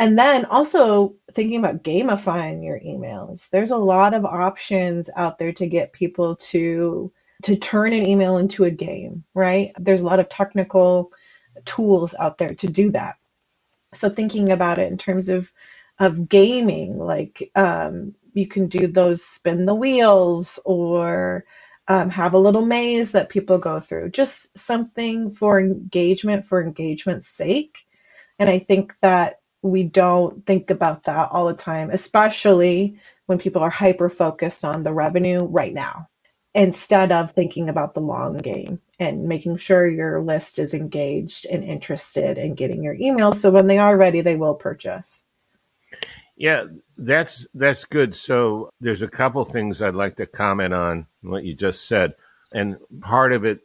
And 0.00 0.18
then 0.18 0.44
also 0.44 1.14
thinking 1.32 1.60
about 1.60 1.84
gamifying 1.84 2.64
your 2.64 2.80
emails. 2.80 3.50
There's 3.50 3.70
a 3.70 3.78
lot 3.78 4.14
of 4.14 4.24
options 4.24 5.10
out 5.16 5.38
there 5.38 5.52
to 5.54 5.66
get 5.68 5.92
people 5.92 6.36
to 6.36 7.12
to 7.44 7.56
turn 7.56 7.92
an 7.92 8.04
email 8.04 8.38
into 8.38 8.64
a 8.64 8.70
game, 8.70 9.24
right? 9.32 9.70
There's 9.78 10.00
a 10.00 10.06
lot 10.06 10.18
of 10.18 10.28
technical 10.28 11.12
tools 11.64 12.16
out 12.18 12.38
there 12.38 12.54
to 12.54 12.66
do 12.66 12.90
that. 12.90 13.14
So 13.94 14.08
thinking 14.08 14.52
about 14.52 14.78
it 14.78 14.90
in 14.90 14.98
terms 14.98 15.28
of 15.28 15.52
of 15.98 16.28
gaming, 16.28 16.98
like 16.98 17.50
um, 17.56 18.14
you 18.32 18.46
can 18.48 18.68
do 18.68 18.86
those 18.86 19.24
spin 19.24 19.66
the 19.66 19.74
wheels 19.74 20.58
or 20.64 21.44
um, 21.88 22.10
have 22.10 22.34
a 22.34 22.38
little 22.38 22.64
maze 22.64 23.12
that 23.12 23.28
people 23.28 23.58
go 23.58 23.80
through, 23.80 24.10
just 24.12 24.56
something 24.58 25.32
for 25.32 25.60
engagement 25.60 26.46
for 26.46 26.62
engagement's 26.62 27.28
sake. 27.28 27.78
And 28.38 28.50
I 28.50 28.60
think 28.60 28.94
that 29.02 29.40
we 29.62 29.84
don't 29.84 30.46
think 30.46 30.70
about 30.70 31.04
that 31.04 31.30
all 31.32 31.48
the 31.48 31.54
time, 31.54 31.90
especially 31.90 33.00
when 33.26 33.38
people 33.38 33.62
are 33.62 33.70
hyper 33.70 34.10
focused 34.10 34.64
on 34.64 34.84
the 34.84 34.94
revenue 34.94 35.44
right 35.46 35.74
now 35.74 36.08
instead 36.58 37.12
of 37.12 37.30
thinking 37.30 37.68
about 37.68 37.94
the 37.94 38.00
long 38.00 38.36
game 38.36 38.80
and 38.98 39.28
making 39.28 39.56
sure 39.56 39.86
your 39.86 40.20
list 40.20 40.58
is 40.58 40.74
engaged 40.74 41.46
and 41.46 41.62
interested 41.62 42.36
in 42.36 42.54
getting 42.54 42.82
your 42.82 42.96
emails 42.96 43.36
so 43.36 43.48
when 43.48 43.68
they 43.68 43.78
are 43.78 43.96
ready 43.96 44.22
they 44.22 44.34
will 44.34 44.56
purchase. 44.56 45.24
Yeah 46.36 46.64
that's 46.96 47.46
that's 47.54 47.84
good. 47.84 48.16
So 48.16 48.70
there's 48.80 49.02
a 49.02 49.08
couple 49.08 49.44
things 49.44 49.80
i'd 49.80 49.94
like 49.94 50.16
to 50.16 50.26
comment 50.26 50.74
on 50.74 51.06
what 51.22 51.44
you 51.44 51.54
just 51.54 51.86
said. 51.86 52.14
And 52.52 52.76
part 53.00 53.32
of 53.32 53.44
it 53.44 53.60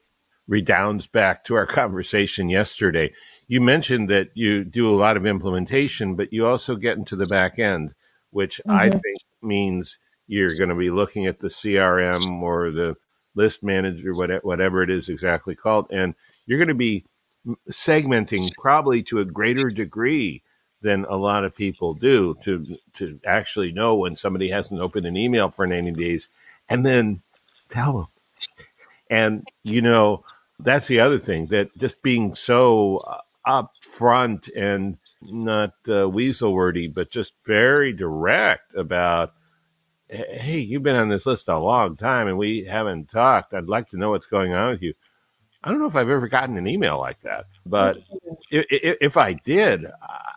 redounds 0.48 1.08
back 1.08 1.46
to 1.46 1.56
our 1.56 1.66
conversation 1.82 2.48
yesterday. 2.48 3.12
You 3.48 3.60
mentioned 3.60 4.10
that 4.12 4.30
you 4.36 4.64
do 4.64 4.88
a 4.88 4.94
lot 4.96 5.18
of 5.18 5.26
implementation 5.26 6.14
but 6.14 6.32
you 6.32 6.46
also 6.46 6.76
get 6.76 6.98
into 6.98 7.16
the 7.16 7.26
back 7.26 7.58
end 7.58 7.96
which 8.30 8.62
mm-hmm. 8.68 8.78
i 8.78 8.90
think 8.90 9.18
means 9.42 9.98
you're 10.28 10.56
going 10.56 10.70
to 10.70 10.76
be 10.76 10.90
looking 10.90 11.26
at 11.26 11.40
the 11.40 11.48
CRM 11.48 12.42
or 12.42 12.72
the 12.72 12.96
list 13.36 13.64
manager, 13.64 14.14
whatever 14.14 14.84
it 14.84 14.90
is 14.90 15.10
exactly 15.10 15.56
called, 15.56 15.88
and 15.92 16.16
you're 16.46 16.60
going 16.60 16.68
to 16.68 16.74
be 16.74 17.06
segmenting 17.70 18.50
probably 18.58 19.04
to 19.04 19.20
a 19.20 19.26
greater 19.26 19.70
degree 19.70 20.42
than 20.82 21.06
a 21.06 21.16
lot 21.16 21.46
of 21.46 21.56
people 21.56 21.94
do 21.94 22.36
to 22.44 22.78
to 22.94 23.20
actually 23.26 23.72
know 23.72 23.96
when 23.96 24.16
somebody 24.16 24.50
hasn't 24.50 24.82
opened 24.82 25.06
an 25.06 25.18
email 25.18 25.50
for 25.50 25.66
90 25.66 25.92
days 25.92 26.28
and 26.70 26.86
then 26.86 27.22
tell 27.70 27.94
them. 27.94 28.08
And 29.10 29.48
you 29.64 29.82
know, 29.82 30.24
that's 30.60 30.88
the 30.88 31.00
other 31.00 31.20
thing 31.20 31.48
that 31.48 31.76
just 31.78 32.02
being 32.02 32.36
so 32.36 33.22
upfront 33.48 34.50
and 34.56 34.98
not 35.22 35.74
uh, 35.90 36.10
weasel 36.10 36.54
wordy, 36.54 36.88
but 36.88 37.10
just 37.10 37.34
very 37.46 37.94
direct 37.94 38.76
about 38.76 39.34
hey, 40.14 40.60
you've 40.60 40.84
been 40.84 40.96
on 40.96 41.10
this 41.10 41.26
list 41.26 41.48
a 41.48 41.58
long 41.58 41.96
time 41.98 42.28
and 42.28 42.38
we 42.38 42.64
haven't 42.64 43.10
talked. 43.10 43.54
I'd 43.54 43.68
like 43.68 43.90
to 43.90 43.98
know 43.98 44.12
what's 44.12 44.28
going 44.28 44.54
on 44.54 44.72
with 44.72 44.82
you. 44.82 44.94
I 45.64 45.70
don't 45.70 45.80
know 45.80 45.88
if 45.88 45.96
I've 45.96 46.10
ever 46.10 46.28
gotten 46.28 46.58
an 46.58 46.68
email 46.68 47.00
like 47.00 47.22
that, 47.22 47.46
but 47.66 47.98
if, 48.52 48.66
if 48.70 49.18
I 49.18 49.34
did, 49.34 49.86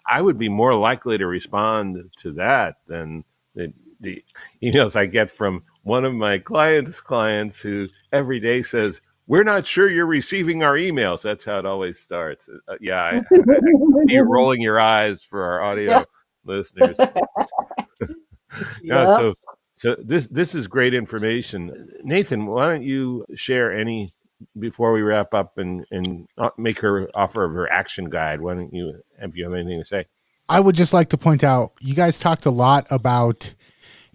I 0.07 0.23
would 0.23 0.39
be 0.39 0.49
more 0.49 0.75
likely 0.75 1.19
to 1.19 1.27
respond 1.27 2.11
to 2.19 2.33
that 2.35 2.77
than 2.87 3.25
the, 3.55 3.73
the 4.01 4.25
emails 4.63 4.95
I 4.95 5.07
get 5.07 5.33
from 5.33 5.63
one 5.83 6.05
of 6.05 6.15
my 6.15 6.39
clients' 6.39 7.01
clients 7.01 7.61
who 7.61 7.89
every 8.13 8.39
day 8.39 8.63
says, 8.63 9.01
"We're 9.27 9.43
not 9.43 9.67
sure 9.67 9.91
you're 9.91 10.07
receiving 10.07 10.63
our 10.63 10.75
emails." 10.75 11.23
That's 11.23 11.45
how 11.45 11.59
it 11.59 11.67
always 11.67 11.99
starts. 11.99 12.49
Uh, 12.69 12.77
yeah, 12.81 13.03
I, 13.03 13.17
I, 13.17 13.19
I, 13.19 14.03
you're 14.07 14.29
rolling 14.29 14.61
your 14.61 14.79
eyes 14.79 15.25
for 15.25 15.43
our 15.43 15.61
audio 15.63 16.05
listeners. 16.45 16.95
yeah, 18.83 19.17
so 19.17 19.35
so 19.77 19.97
this 19.99 20.27
this 20.29 20.55
is 20.55 20.67
great 20.67 20.95
information, 20.95 21.91
Nathan. 22.03 22.47
Why 22.47 22.69
don't 22.69 22.83
you 22.83 23.27
share 23.35 23.77
any 23.77 24.13
before 24.59 24.93
we 24.93 25.03
wrap 25.03 25.35
up 25.35 25.59
and 25.59 25.85
and 25.91 26.27
uh, 26.39 26.51
make 26.57 26.81
her 26.81 27.09
offer 27.15 27.45
of 27.45 27.53
her 27.53 27.71
action 27.71 28.11
guide? 28.11 28.41
Why 28.41 28.55
don't 28.55 28.73
you 28.73 29.01
if 29.19 29.37
you 29.37 29.45
have 29.45 29.55
anything 29.55 29.81
to 29.81 29.87
say? 29.87 30.07
I 30.49 30.61
would 30.61 30.77
just 30.77 30.93
like 30.93 31.09
to 31.11 31.19
point 31.19 31.45
out 31.45 31.73
you 31.81 31.95
guys 31.95 32.19
talked 32.19 32.47
a 32.47 32.51
lot 32.51 32.87
about 32.91 33.55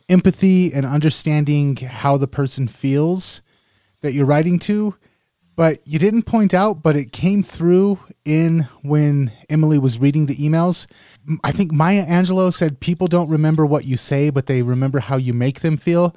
empathy 0.09 0.73
and 0.73 0.85
understanding 0.85 1.75
how 1.75 2.17
the 2.17 2.27
person 2.27 2.67
feels 2.67 3.41
that 4.01 4.13
you're 4.13 4.25
writing 4.25 4.59
to 4.59 4.95
but 5.55 5.79
you 5.85 5.99
didn't 5.99 6.23
point 6.23 6.53
out, 6.53 6.81
but 6.81 6.95
it 6.95 7.11
came 7.11 7.43
through 7.43 7.99
in 8.25 8.67
when 8.81 9.31
Emily 9.49 9.77
was 9.77 9.99
reading 9.99 10.25
the 10.25 10.35
emails. 10.35 10.87
I 11.43 11.51
think 11.51 11.71
Maya 11.71 12.05
Angelou 12.05 12.53
said 12.53 12.79
people 12.79 13.07
don't 13.07 13.29
remember 13.29 13.65
what 13.65 13.85
you 13.85 13.97
say, 13.97 14.29
but 14.29 14.45
they 14.45 14.61
remember 14.61 14.99
how 14.99 15.17
you 15.17 15.33
make 15.33 15.61
them 15.61 15.77
feel. 15.77 16.15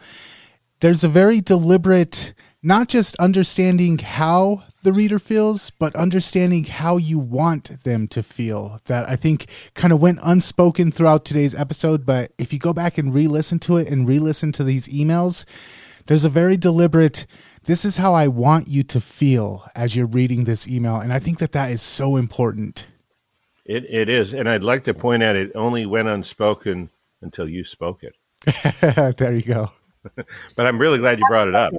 There's 0.80 1.04
a 1.04 1.08
very 1.08 1.40
deliberate, 1.40 2.34
not 2.62 2.88
just 2.88 3.16
understanding 3.16 3.98
how 3.98 4.64
the 4.82 4.92
reader 4.92 5.18
feels, 5.18 5.70
but 5.70 5.96
understanding 5.96 6.64
how 6.64 6.98
you 6.98 7.18
want 7.18 7.82
them 7.84 8.06
to 8.08 8.22
feel. 8.22 8.78
That 8.84 9.08
I 9.08 9.16
think 9.16 9.46
kind 9.74 9.92
of 9.92 10.00
went 10.00 10.18
unspoken 10.22 10.90
throughout 10.90 11.24
today's 11.24 11.54
episode. 11.54 12.04
But 12.04 12.32
if 12.38 12.52
you 12.52 12.58
go 12.58 12.74
back 12.74 12.98
and 12.98 13.14
re 13.14 13.26
listen 13.26 13.58
to 13.60 13.78
it 13.78 13.88
and 13.88 14.06
re 14.06 14.18
listen 14.18 14.52
to 14.52 14.64
these 14.64 14.88
emails, 14.88 15.46
there's 16.06 16.24
a 16.24 16.28
very 16.28 16.58
deliberate 16.58 17.26
this 17.64 17.84
is 17.84 17.96
how 17.96 18.14
I 18.14 18.28
want 18.28 18.68
you 18.68 18.82
to 18.84 19.00
feel 19.00 19.68
as 19.74 19.96
you're 19.96 20.06
reading 20.06 20.44
this 20.44 20.68
email. 20.68 20.96
And 20.96 21.12
I 21.12 21.18
think 21.18 21.38
that 21.38 21.52
that 21.52 21.70
is 21.70 21.82
so 21.82 22.16
important. 22.16 22.86
It, 23.64 23.84
it 23.88 24.08
is. 24.08 24.34
And 24.34 24.48
I'd 24.48 24.62
like 24.62 24.84
to 24.84 24.94
point 24.94 25.22
out 25.22 25.36
it 25.36 25.52
only 25.54 25.86
went 25.86 26.08
unspoken 26.08 26.90
until 27.22 27.48
you 27.48 27.64
spoke 27.64 28.02
it. 28.02 29.16
there 29.16 29.34
you 29.34 29.42
go. 29.42 29.70
but 30.14 30.66
I'm 30.66 30.78
really 30.78 30.98
glad 30.98 31.18
you 31.18 31.24
brought 31.28 31.48
it 31.48 31.54
up. 31.54 31.72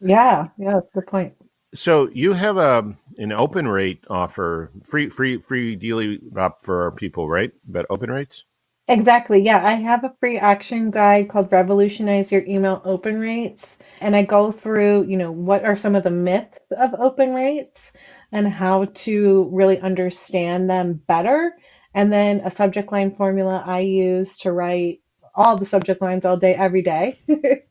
Yeah, 0.00 0.48
yeah, 0.58 0.80
good 0.92 1.06
point. 1.06 1.34
So 1.74 2.08
you 2.10 2.34
have 2.34 2.56
a 2.56 2.78
um, 2.78 2.98
an 3.18 3.32
open 3.32 3.66
rate 3.66 4.04
offer, 4.08 4.70
free 4.84 5.08
free 5.08 5.38
free 5.38 5.74
dealing 5.74 6.20
up 6.36 6.62
for 6.62 6.82
our 6.82 6.92
people, 6.92 7.28
right? 7.28 7.52
About 7.68 7.86
open 7.90 8.10
rates. 8.10 8.44
Exactly. 8.86 9.40
Yeah, 9.42 9.64
I 9.64 9.72
have 9.74 10.04
a 10.04 10.14
free 10.20 10.36
action 10.38 10.90
guide 10.90 11.30
called 11.30 11.50
Revolutionize 11.50 12.30
Your 12.30 12.44
Email 12.46 12.82
Open 12.84 13.18
Rates. 13.18 13.78
And 14.02 14.14
I 14.14 14.24
go 14.24 14.52
through, 14.52 15.06
you 15.06 15.16
know, 15.16 15.32
what 15.32 15.64
are 15.64 15.74
some 15.76 15.94
of 15.94 16.04
the 16.04 16.10
myths 16.10 16.60
of 16.70 16.92
open 16.94 17.32
rates 17.34 17.92
and 18.30 18.46
how 18.46 18.84
to 18.84 19.48
really 19.52 19.80
understand 19.80 20.68
them 20.68 21.00
better. 21.06 21.54
And 21.94 22.12
then 22.12 22.40
a 22.40 22.50
subject 22.50 22.92
line 22.92 23.14
formula 23.14 23.62
I 23.64 23.80
use 23.80 24.36
to 24.38 24.52
write 24.52 25.00
all 25.34 25.56
the 25.56 25.64
subject 25.64 26.02
lines 26.02 26.26
all 26.26 26.36
day, 26.36 26.54
every 26.54 26.82
day, 26.82 27.18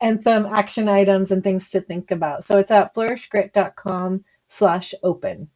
and 0.00 0.22
some 0.22 0.46
action 0.46 0.88
items 0.88 1.32
and 1.32 1.42
things 1.42 1.68
to 1.70 1.80
think 1.80 2.12
about. 2.12 2.44
So 2.44 2.58
it's 2.58 2.70
at 2.70 2.94
flourishgrit.com 2.94 4.24
slash 4.48 4.94
open. 5.02 5.50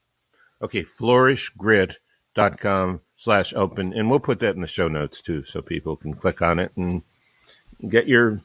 Okay, 0.60 0.82
flourishgrit.com 0.82 3.00
slash 3.24 3.54
open, 3.56 3.94
and 3.94 4.10
we'll 4.10 4.20
put 4.20 4.38
that 4.40 4.54
in 4.54 4.60
the 4.60 4.68
show 4.68 4.86
notes 4.86 5.22
too, 5.22 5.42
so 5.44 5.62
people 5.62 5.96
can 5.96 6.12
click 6.12 6.42
on 6.42 6.58
it 6.58 6.70
and 6.76 7.02
get 7.88 8.06
your 8.06 8.42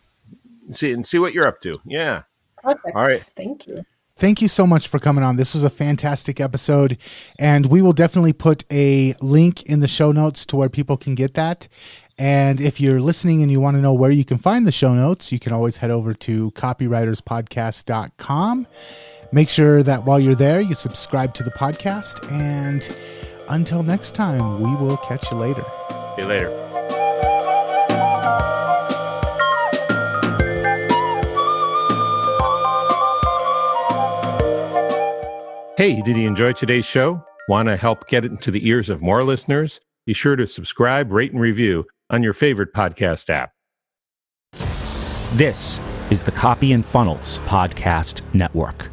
see 0.72 0.94
and 0.94 1.06
see 1.06 1.20
what 1.20 1.34
you're 1.34 1.48
up 1.48 1.60
to. 1.62 1.82
Yeah. 1.86 2.24
Perfect. 2.64 2.96
All 2.96 3.04
right. 3.04 3.20
Thank 3.36 3.68
you. 3.68 3.84
Thank 4.16 4.42
you 4.42 4.48
so 4.48 4.66
much 4.66 4.88
for 4.88 4.98
coming 5.00 5.24
on. 5.24 5.36
This 5.36 5.54
was 5.54 5.64
a 5.64 5.70
fantastic 5.70 6.42
episode, 6.42 6.98
and 7.38 7.66
we 7.66 7.82
will 7.82 7.94
definitely 7.94 8.34
put 8.34 8.64
a 8.72 9.14
link 9.22 9.64
in 9.64 9.82
the 9.82 9.88
show 9.88 10.12
notes 10.12 10.46
to 10.48 10.58
where 10.58 10.70
people 10.70 10.98
can 10.98 11.16
get 11.16 11.36
that. 11.36 11.70
And 12.18 12.60
if 12.60 12.82
you're 12.82 13.00
listening 13.00 13.42
and 13.42 13.50
you 13.50 13.62
want 13.62 13.78
to 13.78 13.82
know 13.82 13.94
where 13.94 14.12
you 14.12 14.26
can 14.26 14.38
find 14.38 14.68
the 14.68 14.74
show 14.74 14.94
notes, 14.94 15.32
you 15.32 15.40
can 15.40 15.54
always 15.54 15.78
head 15.78 15.90
over 15.90 16.14
to 16.14 16.52
copywriterspodcast.com. 16.52 18.68
Make 19.32 19.50
sure 19.50 19.84
that 19.84 20.04
while 20.04 20.20
you're 20.20 20.36
there, 20.36 20.60
you 20.60 20.76
subscribe 20.76 21.34
to 21.36 21.44
the 21.44 21.52
podcast 21.52 22.30
and 22.30 22.94
until 23.50 23.84
next 23.84 24.14
time, 24.14 24.62
we 24.62 24.76
will 24.76 24.98
catch 24.98 25.30
you 25.32 25.38
later. 25.38 25.66
See 26.16 26.22
you 26.22 26.28
later. 26.28 26.70
Hey, 35.78 36.02
did 36.02 36.18
you 36.18 36.28
enjoy 36.28 36.52
today's 36.52 36.86
show? 36.86 37.24
Want 37.48 37.70
to 37.70 37.78
help 37.78 38.10
get 38.10 38.26
it 38.26 38.32
into 38.32 38.52
the 38.52 38.68
ears 38.68 38.90
of 38.90 39.02
more 39.02 39.24
listeners? 39.24 39.80
Be 40.06 40.14
sure 40.14 40.36
to 40.36 40.46
subscribe, 40.46 41.10
rate, 41.10 41.32
and 41.32 41.40
review 41.40 41.86
on 42.10 42.22
your 42.22 42.34
favorite 42.34 42.74
podcast 42.74 43.30
app. 43.30 43.54
This 45.34 45.80
is 46.12 46.24
the 46.24 46.32
Copy 46.32 46.74
and 46.74 46.86
Funnels 46.86 47.40
Podcast 47.46 48.22
Network. 48.34 48.90